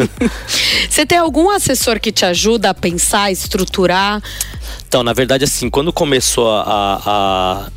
[0.88, 4.22] Você tem algum assessor que te ajuda a pensar, estruturar?
[4.86, 7.70] Então, na verdade, assim, quando começou a, a, a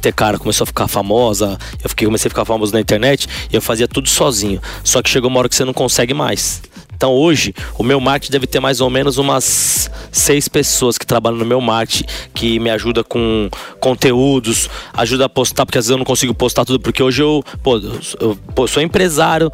[0.00, 3.56] ter cara, começou a ficar famosa, eu fiquei, comecei a ficar famoso na internet e
[3.56, 4.60] eu fazia tudo sozinho.
[4.84, 6.62] Só que chegou uma hora que você não consegue mais.
[6.98, 11.38] Então hoje, o meu marketing deve ter mais ou menos umas seis pessoas que trabalham
[11.38, 15.96] no meu marketing, que me ajuda com conteúdos, ajuda a postar, porque às vezes eu
[15.96, 17.78] não consigo postar tudo, porque hoje eu, pô,
[18.20, 19.48] eu, pô, sou empresário,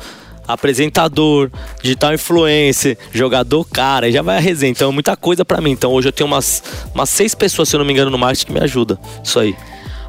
[0.48, 1.50] apresentador,
[1.82, 4.70] digital influencer, jogador cara, já vai a resenha.
[4.70, 5.72] Então é muita coisa para mim.
[5.72, 6.62] Então hoje eu tenho umas,
[6.94, 8.98] umas seis pessoas, se eu não me engano, no marketing que me ajudam.
[9.22, 9.54] Isso aí.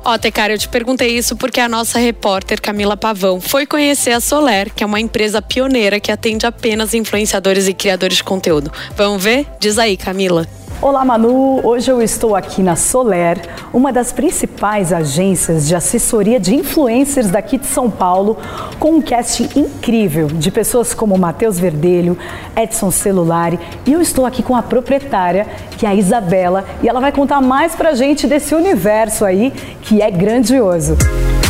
[0.08, 4.20] Ó, Tecara, eu te perguntei isso porque a nossa repórter Camila Pavão foi conhecer a
[4.20, 8.72] Soler, que é uma empresa pioneira que atende apenas influenciadores e criadores de conteúdo.
[8.96, 9.48] Vamos ver?
[9.60, 10.48] Diz aí, Camila.
[10.86, 13.42] Olá Manu, hoje eu estou aqui na Soler,
[13.74, 18.38] uma das principais agências de assessoria de influencers daqui de São Paulo,
[18.78, 22.16] com um casting incrível de pessoas como Matheus Verdelho,
[22.56, 27.00] Edson Celulari e eu estou aqui com a proprietária, que é a Isabela, e ela
[27.00, 30.96] vai contar mais pra gente desse universo aí que é grandioso.
[30.96, 31.45] Primeiro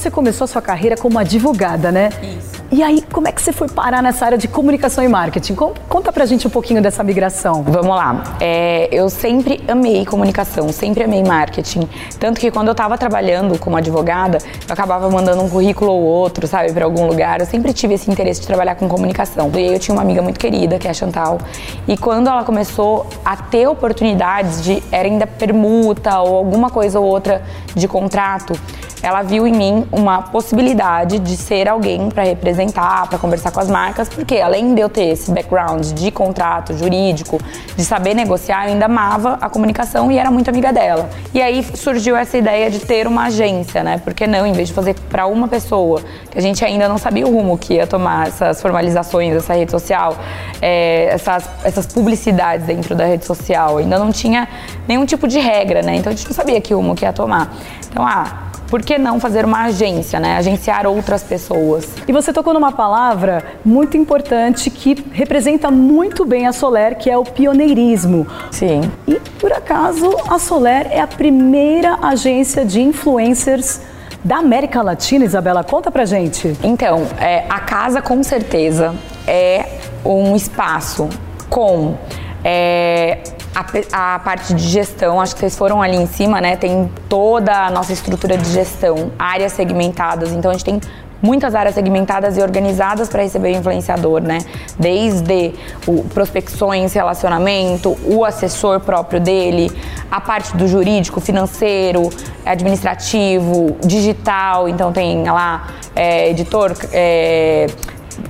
[0.00, 2.08] você começou a sua carreira como advogada, né?
[2.22, 2.39] Isso.
[2.72, 5.56] E aí, como é que você foi parar nessa área de comunicação e marketing?
[5.56, 7.64] Conta pra gente um pouquinho dessa migração.
[7.64, 8.22] Vamos lá.
[8.38, 11.88] É, eu sempre amei comunicação, sempre amei marketing.
[12.20, 16.46] Tanto que quando eu tava trabalhando como advogada, eu acabava mandando um currículo ou outro,
[16.46, 17.40] sabe, para algum lugar.
[17.40, 19.50] Eu sempre tive esse interesse de trabalhar com comunicação.
[19.52, 21.38] E aí eu tinha uma amiga muito querida, que é a Chantal.
[21.88, 27.06] E quando ela começou a ter oportunidades de, era ainda permuta ou alguma coisa ou
[27.06, 27.42] outra
[27.74, 28.54] de contrato,
[29.02, 33.68] ela viu em mim uma possibilidade de ser alguém para representar, para conversar com as
[33.68, 37.40] marcas, porque além de eu ter esse background de contrato jurídico,
[37.76, 41.08] de saber negociar, eu ainda amava a comunicação e era muito amiga dela.
[41.32, 44.00] E aí surgiu essa ideia de ter uma agência, né?
[44.04, 47.26] Porque não, em vez de fazer para uma pessoa, que a gente ainda não sabia
[47.26, 50.16] o rumo que ia tomar essas formalizações dessa rede social,
[50.60, 54.48] é, essas, essas publicidades dentro da rede social, ainda não tinha
[54.86, 55.96] nenhum tipo de regra, né?
[55.96, 57.54] Então a gente não sabia que rumo que ia tomar.
[57.88, 60.36] Então, ah, por que não fazer uma agência, né?
[60.36, 61.88] Agenciar outras pessoas.
[62.06, 67.18] E você tocou numa palavra muito importante que representa muito bem a Soler, que é
[67.18, 68.26] o pioneirismo.
[68.52, 68.82] Sim.
[69.08, 73.80] E por acaso a Soler é a primeira agência de influencers
[74.22, 76.56] da América Latina, Isabela, conta pra gente.
[76.62, 78.94] Então, é, a casa com certeza
[79.26, 79.66] é
[80.04, 81.08] um espaço
[81.48, 81.96] com
[82.44, 83.18] é,
[83.54, 86.56] a, a, parte de gestão, acho que vocês foram ali em cima, né?
[86.56, 90.30] Tem toda a nossa estrutura de gestão, áreas segmentadas.
[90.30, 90.80] Então a gente tem
[91.22, 94.38] muitas áreas segmentadas e organizadas para receber o influenciador, né?
[94.78, 95.52] Desde
[95.86, 99.70] o prospecções, relacionamento, o assessor próprio dele,
[100.10, 102.08] a parte do jurídico, financeiro,
[102.44, 104.68] administrativo, digital.
[104.68, 106.76] Então tem lá é, editor.
[106.92, 107.66] É,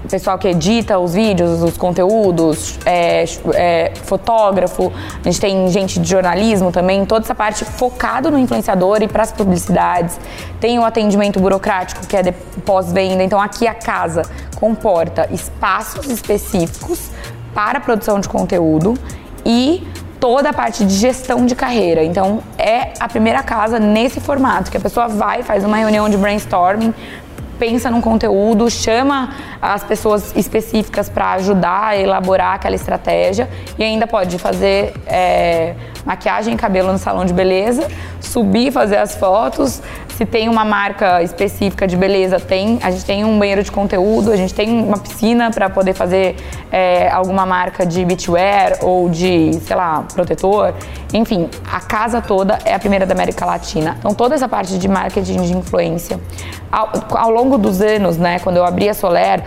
[0.08, 6.08] pessoal que edita os vídeos, os conteúdos, é, é, fotógrafo, a gente tem gente de
[6.08, 10.18] jornalismo também, toda essa parte focada no influenciador e para as publicidades.
[10.58, 13.22] Tem o atendimento burocrático, que é pós-venda.
[13.22, 14.22] Então, aqui a casa
[14.56, 17.10] comporta espaços específicos
[17.54, 18.94] para a produção de conteúdo
[19.44, 19.86] e
[20.20, 22.04] toda a parte de gestão de carreira.
[22.04, 26.16] Então, é a primeira casa nesse formato, que a pessoa vai, faz uma reunião de
[26.18, 26.92] brainstorming,
[27.60, 34.06] pensa num conteúdo, chama as pessoas específicas para ajudar a elaborar aquela estratégia e ainda
[34.06, 37.88] pode fazer é, maquiagem e cabelo no salão de beleza,
[38.20, 39.82] subir, fazer as fotos.
[40.16, 42.78] Se tem uma marca específica de beleza, tem.
[42.82, 46.36] A gente tem um banheiro de conteúdo, a gente tem uma piscina para poder fazer
[46.70, 50.74] é, alguma marca de beachwear ou de, sei lá, protetor.
[51.14, 53.96] Enfim, a casa toda é a primeira da América Latina.
[53.98, 56.20] Então, toda essa parte de marketing de influência.
[56.70, 59.42] Ao, ao longo dos anos, né, quando eu abri a Soler,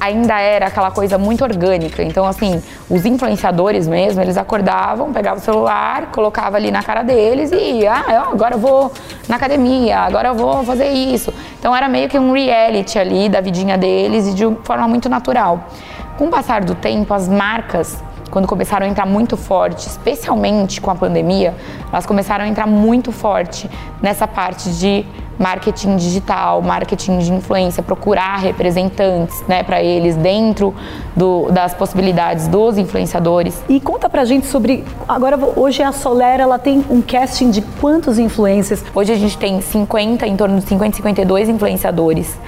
[0.00, 2.02] ainda era aquela coisa muito orgânica.
[2.02, 7.52] Então, assim, os influenciadores mesmo, eles acordavam, pegavam o celular, colocava ali na cara deles
[7.52, 8.90] e ah, eu agora eu vou
[9.28, 11.32] na academia, agora eu vou fazer isso.
[11.58, 15.68] Então era meio que um reality ali da vidinha deles e de forma muito natural.
[16.16, 20.90] Com o passar do tempo, as marcas quando começaram a entrar muito forte, especialmente com
[20.90, 21.54] a pandemia,
[21.92, 23.68] elas começaram a entrar muito forte
[24.00, 25.04] nessa parte de
[25.40, 30.74] marketing digital, marketing de influência, procurar representantes, né, para eles dentro
[31.16, 33.64] do, das possibilidades dos influenciadores.
[33.66, 38.18] E conta pra gente sobre agora hoje a Solera, ela tem um casting de quantos
[38.18, 38.84] influencers?
[38.94, 42.38] Hoje a gente tem 50, em torno de 50, 52 influenciadores.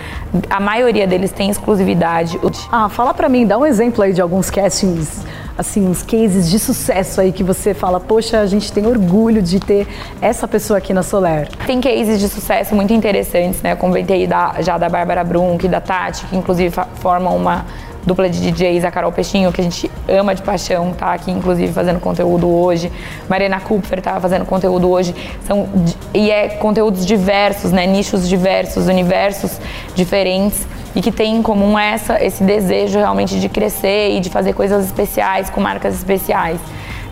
[0.51, 2.39] A maioria deles tem exclusividade.
[2.71, 5.25] Ah, fala para mim, dá um exemplo aí de alguns castings
[5.57, 9.61] assim, uns cases de sucesso aí que você fala, poxa, a gente tem orgulho de
[9.61, 9.87] ter
[10.21, 11.49] essa pessoa aqui na Soler?
[11.67, 13.73] Tem cases de sucesso muito interessantes, né?
[13.73, 17.65] Eu comentei da, já da Bárbara Brunk e da Tati, que inclusive formam uma
[18.05, 21.73] dupla de DJs, a Carol Peixinho, que a gente ama de paixão, tá aqui inclusive
[21.73, 22.91] fazendo conteúdo hoje.
[23.29, 25.15] Mariana Kupfer tá fazendo conteúdo hoje.
[25.47, 25.69] São,
[26.13, 27.87] e é conteúdos diversos, né?
[27.87, 29.61] Nichos diversos, universos
[29.95, 34.53] diferentes e que tem em comum essa, esse desejo realmente de crescer e de fazer
[34.53, 36.61] coisas especiais com marcas especiais.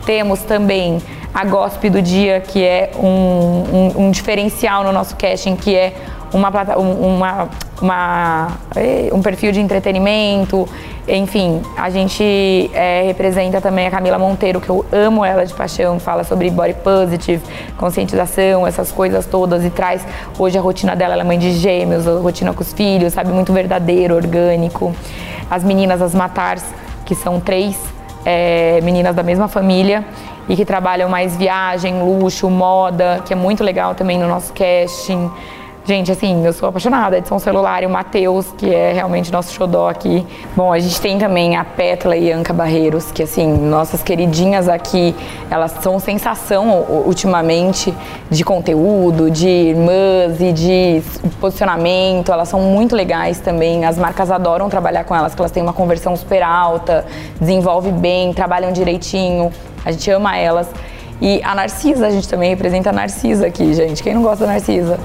[0.04, 1.00] Temos também
[1.32, 5.94] a Gospe do Dia, que é um, um, um diferencial no nosso casting, que é
[6.32, 7.48] uma, uma,
[7.80, 10.68] uma, eh, um perfil de entretenimento.
[11.08, 15.98] Enfim, a gente é, representa também a Camila Monteiro, que eu amo ela de paixão,
[15.98, 17.42] fala sobre body positive,
[17.76, 20.06] conscientização, essas coisas todas e traz
[20.38, 23.30] hoje a rotina dela, ela é mãe de gêmeos, a rotina com os filhos, sabe,
[23.32, 24.94] muito verdadeiro, orgânico.
[25.50, 26.64] As meninas, as Matars,
[27.04, 27.76] que são três
[28.24, 30.04] é, meninas da mesma família
[30.48, 35.30] e que trabalham mais viagem, luxo, moda, que é muito legal também no nosso casting.
[35.90, 37.18] Gente, assim, eu sou apaixonada.
[37.18, 40.24] Edson Celular e o Matheus, que é realmente nosso xodó aqui.
[40.54, 45.16] Bom, a gente tem também a Pétala e Anca Barreiros, que, assim, nossas queridinhas aqui,
[45.50, 47.92] elas são sensação ultimamente
[48.30, 51.02] de conteúdo, de irmãs e de
[51.40, 52.30] posicionamento.
[52.30, 53.84] Elas são muito legais também.
[53.84, 57.04] As marcas adoram trabalhar com elas, porque elas têm uma conversão super alta,
[57.40, 59.50] desenvolve bem, trabalham direitinho.
[59.84, 60.68] A gente ama elas.
[61.20, 64.02] E a Narcisa, a gente também representa a Narcisa aqui, gente.
[64.02, 64.98] Quem não gosta da Narcisa?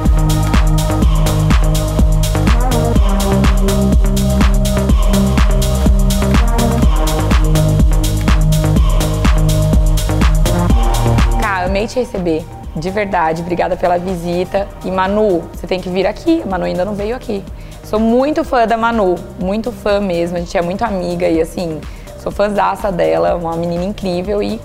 [11.76, 12.46] amei te receber.
[12.74, 14.66] De verdade, obrigada pela visita.
[14.86, 16.42] E Manu, você tem que vir aqui.
[16.42, 17.44] A Manu ainda não veio aqui.
[17.84, 20.38] Sou muito fã da Manu, muito fã mesmo.
[20.38, 21.82] A gente é muito amiga e assim,
[22.20, 24.60] sou fãzaça dela, uma menina incrível e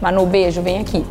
[0.00, 1.04] Manu, beijo, vem aqui.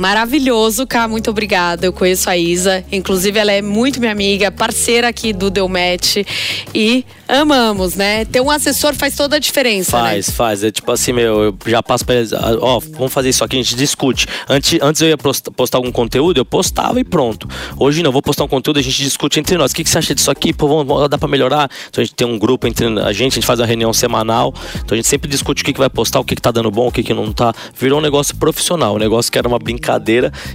[0.00, 1.84] Maravilhoso, Cá, muito obrigada.
[1.84, 6.26] Eu conheço a Isa, inclusive ela é muito minha amiga, parceira aqui do Delmet
[6.74, 8.24] e amamos, né?
[8.24, 10.08] Ter um assessor faz toda a diferença, né?
[10.08, 10.34] Faz, né?
[10.34, 10.64] faz.
[10.64, 13.58] É tipo assim, meu, eu já passo pra eles, ah, ó, vamos fazer isso aqui,
[13.58, 14.26] a gente discute.
[14.48, 17.46] Antes, antes eu ia postar algum conteúdo, eu postava e pronto.
[17.78, 19.70] Hoje não, vou postar um conteúdo, a gente discute entre nós.
[19.70, 20.54] O que, que você acha disso aqui?
[20.54, 21.70] Pô, vamos, dá pra melhorar?
[21.90, 24.54] Então a gente tem um grupo entre a gente, a gente faz uma reunião semanal.
[24.76, 26.70] Então a gente sempre discute o que, que vai postar, o que, que tá dando
[26.70, 27.52] bom, o que, que não tá.
[27.78, 29.89] Virou um negócio profissional, um negócio que era uma brincadeira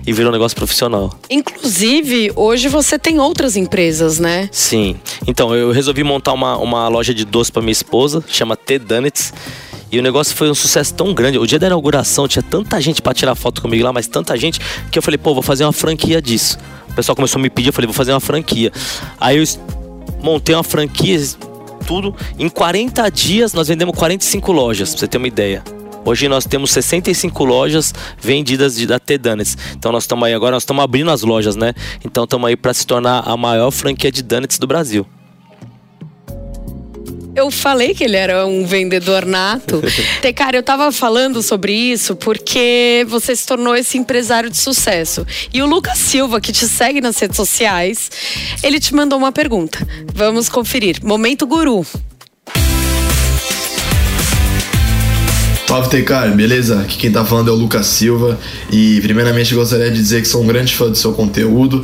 [0.05, 1.17] e virou um negócio profissional.
[1.29, 4.49] Inclusive, hoje você tem outras empresas, né?
[4.51, 4.95] Sim.
[5.27, 9.33] Então, eu resolvi montar uma, uma loja de doce para minha esposa, chama T Donuts.
[9.91, 11.37] E o negócio foi um sucesso tão grande.
[11.37, 14.59] O dia da inauguração tinha tanta gente para tirar foto comigo lá, mas tanta gente
[14.91, 16.57] que eu falei, pô, vou fazer uma franquia disso.
[16.89, 18.71] O pessoal começou a me pedir, eu falei, vou fazer uma franquia.
[19.19, 19.43] Aí eu
[20.21, 21.19] montei uma franquia,
[21.85, 22.15] tudo.
[22.37, 25.63] Em 40 dias nós vendemos 45 lojas, pra você ter uma ideia.
[26.05, 29.57] Hoje nós temos 65 lojas vendidas de, da T-Donuts.
[29.75, 31.73] Então nós estamos aí agora, nós estamos abrindo as lojas, né?
[32.05, 35.05] Então estamos aí para se tornar a maior franquia de donuts do Brasil.
[37.35, 39.81] Eu falei que ele era um vendedor nato.
[40.35, 45.25] Cara, eu tava falando sobre isso porque você se tornou esse empresário de sucesso.
[45.53, 48.09] E o Lucas Silva, que te segue nas redes sociais,
[48.63, 49.85] ele te mandou uma pergunta.
[50.13, 51.03] Vamos conferir.
[51.03, 51.85] Momento Guru.
[55.75, 56.79] Salve Tecar, beleza?
[56.79, 58.39] Aqui quem tá falando é o Lucas Silva
[58.71, 61.83] e primeiramente gostaria de dizer que sou um grande fã do seu conteúdo.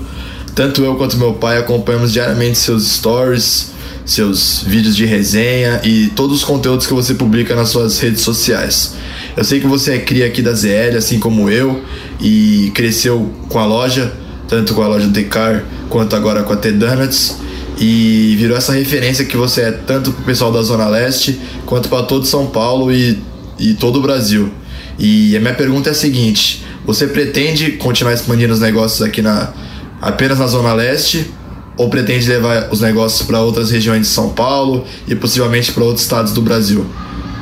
[0.56, 3.72] Tanto eu quanto meu pai acompanhamos diariamente seus stories,
[4.06, 8.96] seus vídeos de resenha e todos os conteúdos que você publica nas suas redes sociais.
[9.36, 11.84] Eu sei que você é cria aqui da ZL, assim como eu,
[12.22, 14.14] e cresceu com a loja,
[14.48, 17.36] tanto com a loja do Tecar quanto agora com a T-Donuts
[17.78, 22.04] e virou essa referência que você é tanto pro pessoal da Zona Leste quanto para
[22.04, 23.20] todo São Paulo e,
[23.62, 24.52] e todo o Brasil.
[25.00, 29.54] E a minha pergunta é a seguinte: você pretende continuar expandindo os negócios aqui na
[30.02, 31.32] apenas na Zona Leste
[31.78, 36.04] ou pretende levar os negócios para outras regiões de São Paulo e possivelmente para outros
[36.04, 36.86] estados do Brasil.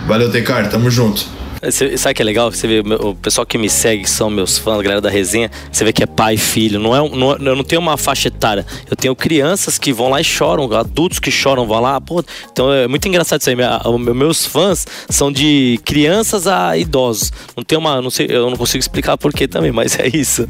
[0.07, 1.38] Valeu, Tecar, tamo junto.
[1.61, 2.51] Você, sabe que é legal?
[2.51, 5.51] Você vê o pessoal que me segue, que são meus fãs, a galera da resenha,
[5.71, 6.79] você vê que é pai e filho.
[6.79, 8.65] Não é, não, eu não tenho uma faixa etária.
[8.89, 11.99] Eu tenho crianças que vão lá e choram, adultos que choram, vão lá.
[11.99, 13.55] Pô, então é muito engraçado isso aí.
[13.55, 13.81] Minha,
[14.15, 17.31] meus fãs são de crianças a idosos.
[17.55, 18.01] Não tem uma.
[18.01, 20.47] Não sei, eu não consigo explicar porquê também, mas é isso.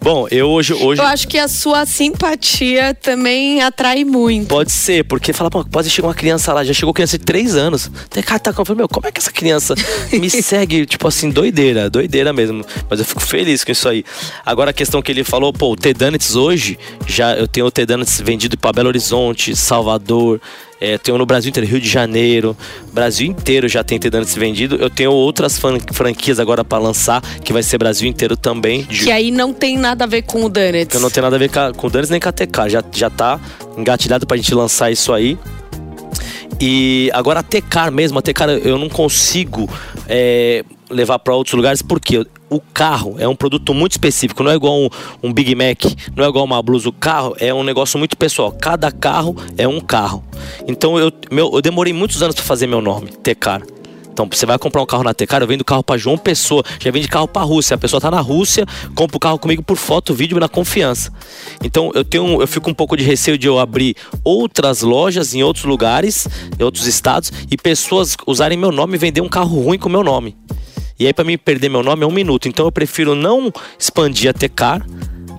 [0.00, 1.00] Bom, eu hoje, hoje.
[1.00, 4.48] Eu acho que a sua simpatia também atrai muito.
[4.48, 7.90] Pode ser, porque fala, pode chegar uma criança lá, já chegou criança de 3 anos.
[8.10, 9.74] Tem cara tá falando, meu, como é que essa criança
[10.12, 12.64] me segue, tipo assim, doideira, doideira mesmo.
[12.88, 14.04] Mas eu fico feliz com isso aí.
[14.44, 18.20] Agora a questão que ele falou, pô, o T-Donuts hoje, já eu tenho o T-Donuts
[18.20, 20.40] vendido para Belo Horizonte, Salvador,
[20.80, 22.56] é, tenho no Brasil inteiro, Rio de Janeiro,
[22.92, 24.76] Brasil inteiro já tem T-Donuts vendido.
[24.76, 25.58] Eu tenho outras
[25.92, 28.84] franquias agora para lançar, que vai ser Brasil inteiro também.
[28.84, 30.88] Que aí não tem nada a ver com o Donuts.
[30.88, 32.68] Que não tem nada a ver com o Donuts nem com a TK.
[32.68, 33.40] Já, já tá
[33.78, 35.38] engatilhado pra gente lançar isso aí.
[36.60, 39.68] E agora a Tecar mesmo, a Tecar eu não consigo
[40.08, 44.54] é, levar para outros lugares porque o carro é um produto muito específico, não é
[44.54, 44.88] igual um,
[45.22, 46.88] um, Big Mac, não é igual uma blusa.
[46.88, 48.52] O carro é um negócio muito pessoal.
[48.52, 50.24] Cada carro é um carro.
[50.66, 53.62] Então eu, meu, eu demorei muitos anos para fazer meu nome, Tecar.
[54.14, 56.88] Então, você vai comprar um carro na Tecar, eu vendo carro para João Pessoa, já
[56.92, 57.74] vende carro para Rússia.
[57.74, 61.12] A pessoa tá na Rússia, compra o carro comigo por foto, vídeo na confiança.
[61.64, 65.42] Então, eu tenho, eu fico um pouco de receio de eu abrir outras lojas em
[65.42, 69.78] outros lugares, em outros estados e pessoas usarem meu nome e vender um carro ruim
[69.78, 70.36] com meu nome.
[70.96, 72.48] E aí, para mim perder meu nome é um minuto.
[72.48, 74.86] Então, eu prefiro não expandir a Tecar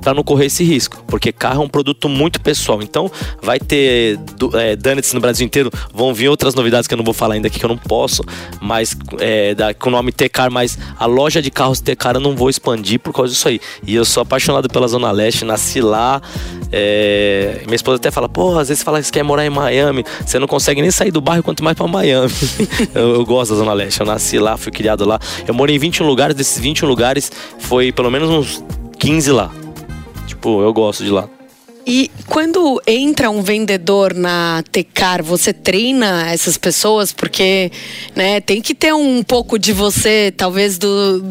[0.05, 2.79] para não correr esse risco, porque carro é um produto muito pessoal.
[2.83, 4.19] Então, vai ter
[4.53, 4.77] é,
[5.15, 7.65] no Brasil inteiro, vão vir outras novidades que eu não vou falar ainda aqui que
[7.65, 8.23] eu não posso,
[8.61, 12.35] mas é, da, com o nome Tecar, mas a loja de carros Tecar eu não
[12.35, 13.59] vou expandir por causa disso aí.
[13.83, 16.21] E eu sou apaixonado pela Zona Leste, nasci lá.
[16.71, 20.05] É, minha esposa até fala, pô, às vezes fala que você quer morar em Miami,
[20.23, 22.31] você não consegue nem sair do bairro, quanto mais para Miami.
[22.93, 25.19] eu, eu gosto da Zona Leste, eu nasci lá, fui criado lá.
[25.47, 28.63] Eu morei em 21 lugares, desses 21 lugares foi pelo menos uns
[28.99, 29.64] 15 lá.
[30.45, 31.27] Tipo, eu gosto de lá.
[31.87, 37.11] E quando entra um vendedor na Tecar, você treina essas pessoas?
[37.11, 37.71] Porque
[38.15, 41.23] né, tem que ter um pouco de você, talvez do.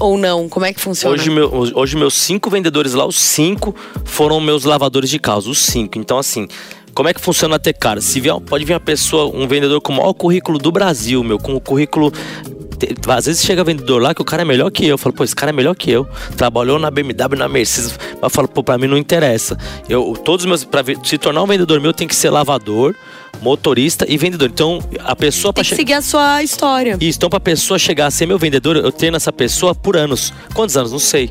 [0.00, 0.48] Ou não?
[0.48, 1.14] Como é que funciona?
[1.14, 3.74] Hoje, meu, hoje meus cinco vendedores lá, os cinco
[4.04, 5.98] foram meus lavadores de carros, os cinco.
[5.98, 6.48] Então, assim,
[6.94, 8.00] como é que funciona a Tecar?
[8.00, 11.38] Se vier, pode vir uma pessoa, um vendedor com o maior currículo do Brasil, meu,
[11.38, 12.10] com o currículo
[13.08, 14.90] às vezes chega vendedor lá que o cara é melhor que eu.
[14.90, 16.06] Eu falo, pô, esse cara é melhor que eu.
[16.36, 17.98] Trabalhou na BMW, na Mercedes.
[18.20, 19.56] Eu falo, pô, pra mim não interessa.
[19.88, 20.64] Eu, todos meus.
[20.64, 22.94] Pra se tornar um vendedor meu, tem que ser lavador,
[23.40, 24.48] motorista e vendedor.
[24.48, 25.52] Então, a pessoa.
[25.52, 26.96] Tem que seguir a sua história.
[27.00, 30.32] Isso, então, pra pessoa chegar a ser meu vendedor, eu treino essa pessoa por anos.
[30.54, 30.92] Quantos anos?
[30.92, 31.30] Não sei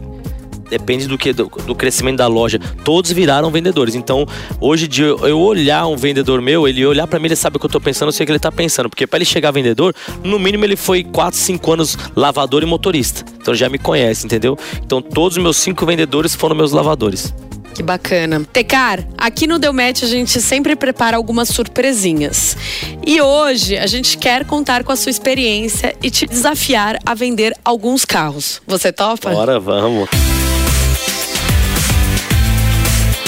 [0.72, 2.58] depende do que do, do, crescimento da loja.
[2.84, 3.94] Todos viraram vendedores.
[3.94, 4.26] Então,
[4.60, 7.66] hoje de eu olhar um vendedor meu, ele olhar para mim, ele sabe o que
[7.66, 9.94] eu tô pensando, eu sei o que ele tá pensando, porque para ele chegar vendedor,
[10.24, 13.26] no mínimo ele foi 4, 5 anos lavador e motorista.
[13.40, 14.58] Então já me conhece, entendeu?
[14.78, 17.34] Então todos os meus cinco vendedores foram meus lavadores.
[17.74, 18.46] Que bacana.
[18.52, 22.58] Tecar, aqui no Delmet a gente sempre prepara algumas surpresinhas.
[23.06, 27.54] E hoje a gente quer contar com a sua experiência e te desafiar a vender
[27.64, 28.62] alguns carros.
[28.68, 29.32] Você topa?
[29.32, 30.10] Bora, vamos.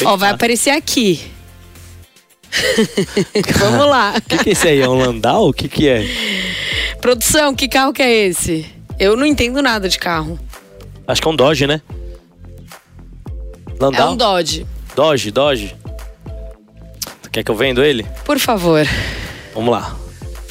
[0.05, 1.21] Ó, vai aparecer aqui.
[3.59, 4.13] Vamos lá.
[4.17, 4.81] O que, que é esse aí?
[4.81, 5.49] É um Landau?
[5.49, 6.05] O que, que é?
[7.01, 8.65] Produção, que carro que é esse?
[8.99, 10.39] Eu não entendo nada de carro.
[11.07, 11.81] Acho que é um Dodge, né?
[13.79, 14.09] Landau?
[14.09, 14.65] É um Dodge.
[14.95, 15.75] Dodge, Dodge.
[17.31, 18.05] Quer que eu vendo ele?
[18.25, 18.85] Por favor.
[19.53, 19.95] Vamos lá.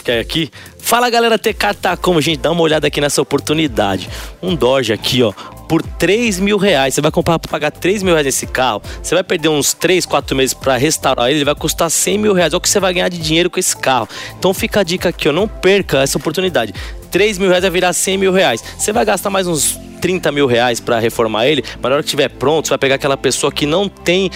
[0.04, 0.50] Quer aqui?
[0.78, 2.40] Fala galera, TK tá como, gente?
[2.40, 4.10] Dá uma olhada aqui nessa oportunidade.
[4.42, 5.32] Um Dodge aqui, ó,
[5.68, 6.94] por 3 mil reais.
[6.94, 8.82] Você vai comprar para pagar 3 mil reais nesse carro.
[9.00, 11.38] Você vai perder uns 3, 4 meses para restaurar ele.
[11.38, 12.52] Ele vai custar 100 mil reais.
[12.52, 14.08] Olha o que você vai ganhar de dinheiro com esse carro.
[14.38, 15.32] Então fica a dica aqui, ó.
[15.32, 16.74] Não perca essa oportunidade.
[17.10, 18.62] 3 mil reais vai virar 100 mil reais.
[18.76, 22.08] Você vai gastar mais uns 30 mil reais para reformar ele, mas na hora que
[22.08, 24.30] estiver pronto, você vai pegar aquela pessoa que não tem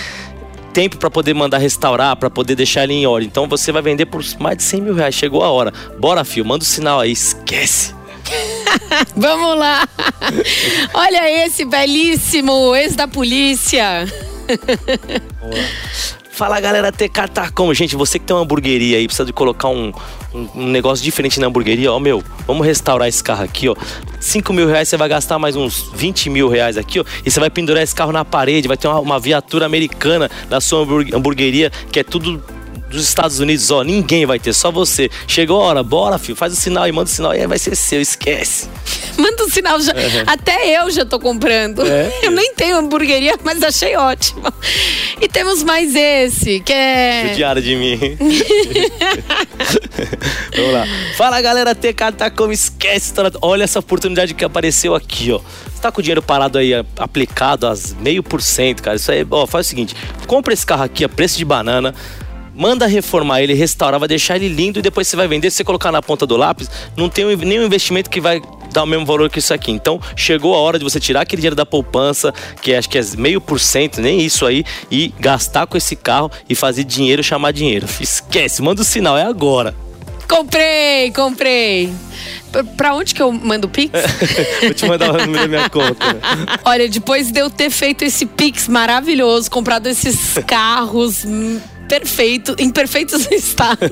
[0.73, 3.27] tempo para poder mandar restaurar, para poder deixar ele em ordem.
[3.27, 5.15] Então você vai vender por mais de 100 mil reais.
[5.15, 5.73] Chegou a hora.
[5.99, 7.11] Bora, fio, manda o sinal aí.
[7.11, 7.95] Esquece.
[9.17, 9.89] Vamos lá.
[10.95, 14.07] Olha esse belíssimo ex da polícia.
[16.37, 17.73] Fala galera, TK tá como?
[17.73, 19.91] Gente, você que tem uma hamburgueria aí, precisa de colocar um,
[20.35, 23.75] um, um, negócio diferente na hamburgueria, ó, meu, vamos restaurar esse carro aqui, ó.
[24.21, 27.05] 5 mil reais você vai gastar mais uns 20 mil reais aqui, ó.
[27.25, 30.61] E você vai pendurar esse carro na parede, vai ter uma, uma viatura americana da
[30.61, 30.83] sua
[31.15, 32.45] hamburgueria, que é tudo
[32.91, 35.11] dos Estados Unidos, ó, ninguém vai ter, só você.
[35.27, 37.59] Chegou a hora, bora, filho, faz o sinal e manda o sinal e aí vai
[37.59, 38.69] ser seu, esquece.
[39.19, 39.93] Manda o sinal já.
[39.93, 40.25] É.
[40.27, 41.87] Até eu já tô comprando.
[41.87, 42.13] É.
[42.23, 44.43] Eu nem tenho hamburgueria, mas achei ótimo.
[45.19, 47.29] E temos mais esse, que é.
[47.31, 47.99] Judiaram de mim.
[50.55, 50.85] Vamos lá.
[51.17, 53.15] Fala galera, TK tá como esquece.
[53.41, 55.39] Olha essa oportunidade que apareceu aqui, ó.
[55.39, 58.97] Você tá com o dinheiro parado aí, aplicado a meio por cento, cara.
[58.97, 61.95] Isso aí, ó, faz o seguinte: compra esse carro aqui a preço de banana
[62.57, 65.51] manda reformar ele, restaurar, vai deixar ele lindo e depois você vai vender.
[65.51, 68.41] Se você colocar na ponta do lápis, não tem nenhum investimento que vai
[68.73, 69.71] dar o mesmo valor que isso aqui.
[69.71, 72.33] Então, chegou a hora de você tirar aquele dinheiro da poupança,
[72.63, 76.31] que acho que é meio por cento, nem isso aí, e gastar com esse carro
[76.49, 77.87] e fazer dinheiro chamar dinheiro.
[78.01, 79.75] Esquece, manda o sinal, é agora.
[80.29, 81.93] Comprei, comprei.
[82.77, 83.93] Pra onde que eu mando o Pix?
[84.63, 86.17] Vou te mandar o número da minha conta.
[86.65, 91.25] Olha, depois de eu ter feito esse Pix maravilhoso, comprado esses carros
[91.89, 93.91] perfeito, em perfeitos estados.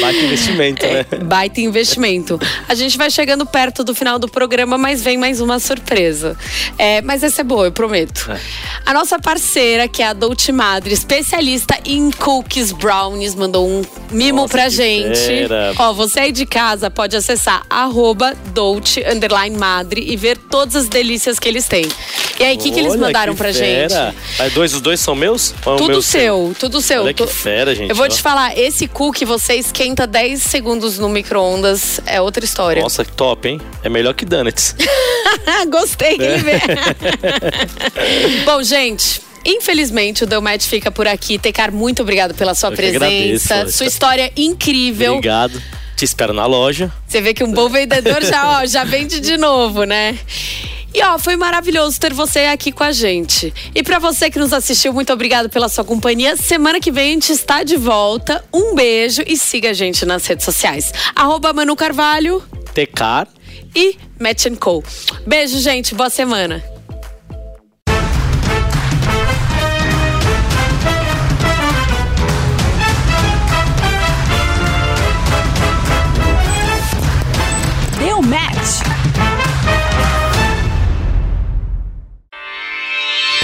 [0.00, 1.06] Baita investimento, né?
[1.24, 2.40] Baita investimento.
[2.68, 6.36] A gente vai chegando perto do final do programa, mas vem mais uma surpresa.
[6.76, 8.30] É, mas essa é boa, eu prometo.
[8.30, 8.40] É.
[8.86, 14.42] A nossa parceira, que é a Dolce Madre, especialista em cookies brownies, mandou um mimo
[14.42, 15.18] Nossa, pra gente.
[15.18, 15.72] fera.
[15.78, 20.88] Ó, você aí de casa pode acessar arroba Dolce underline Madre e ver todas as
[20.88, 21.86] delícias que eles têm.
[22.38, 23.88] E aí, o que, que eles mandaram que pra fera.
[23.88, 24.16] gente?
[24.38, 25.52] Mas dois, os dois são meus?
[25.64, 27.02] Ou é Tudo meu seu, tudo seu.
[27.02, 27.90] Olha que fera, gente.
[27.90, 28.08] Eu vou ó.
[28.08, 32.82] te falar, esse cookie você esquenta 10 segundos no micro-ondas, é outra história.
[32.82, 33.60] Nossa, que top, hein?
[33.82, 34.74] É melhor que Donuts.
[35.70, 36.38] Gostei, É.
[38.44, 39.20] Bom, gente.
[39.44, 41.38] Infelizmente, o Delmet fica por aqui.
[41.38, 43.54] Tecar, muito obrigado pela sua Eu que presença.
[43.54, 43.78] agradeço.
[43.78, 45.14] Sua história é incrível.
[45.14, 45.62] Obrigado.
[45.96, 46.92] Te espero na loja.
[47.06, 50.16] Você vê que um bom vendedor já, ó, já vende de novo, né?
[50.94, 53.52] E ó, foi maravilhoso ter você aqui com a gente.
[53.74, 56.36] E pra você que nos assistiu, muito obrigado pela sua companhia.
[56.36, 58.42] Semana que vem a gente está de volta.
[58.52, 60.92] Um beijo e siga a gente nas redes sociais.
[61.14, 63.28] Arroba Manu Carvalho Tecar.
[63.76, 64.82] e Match Co.
[65.26, 65.94] Beijo, gente.
[65.94, 66.77] Boa semana.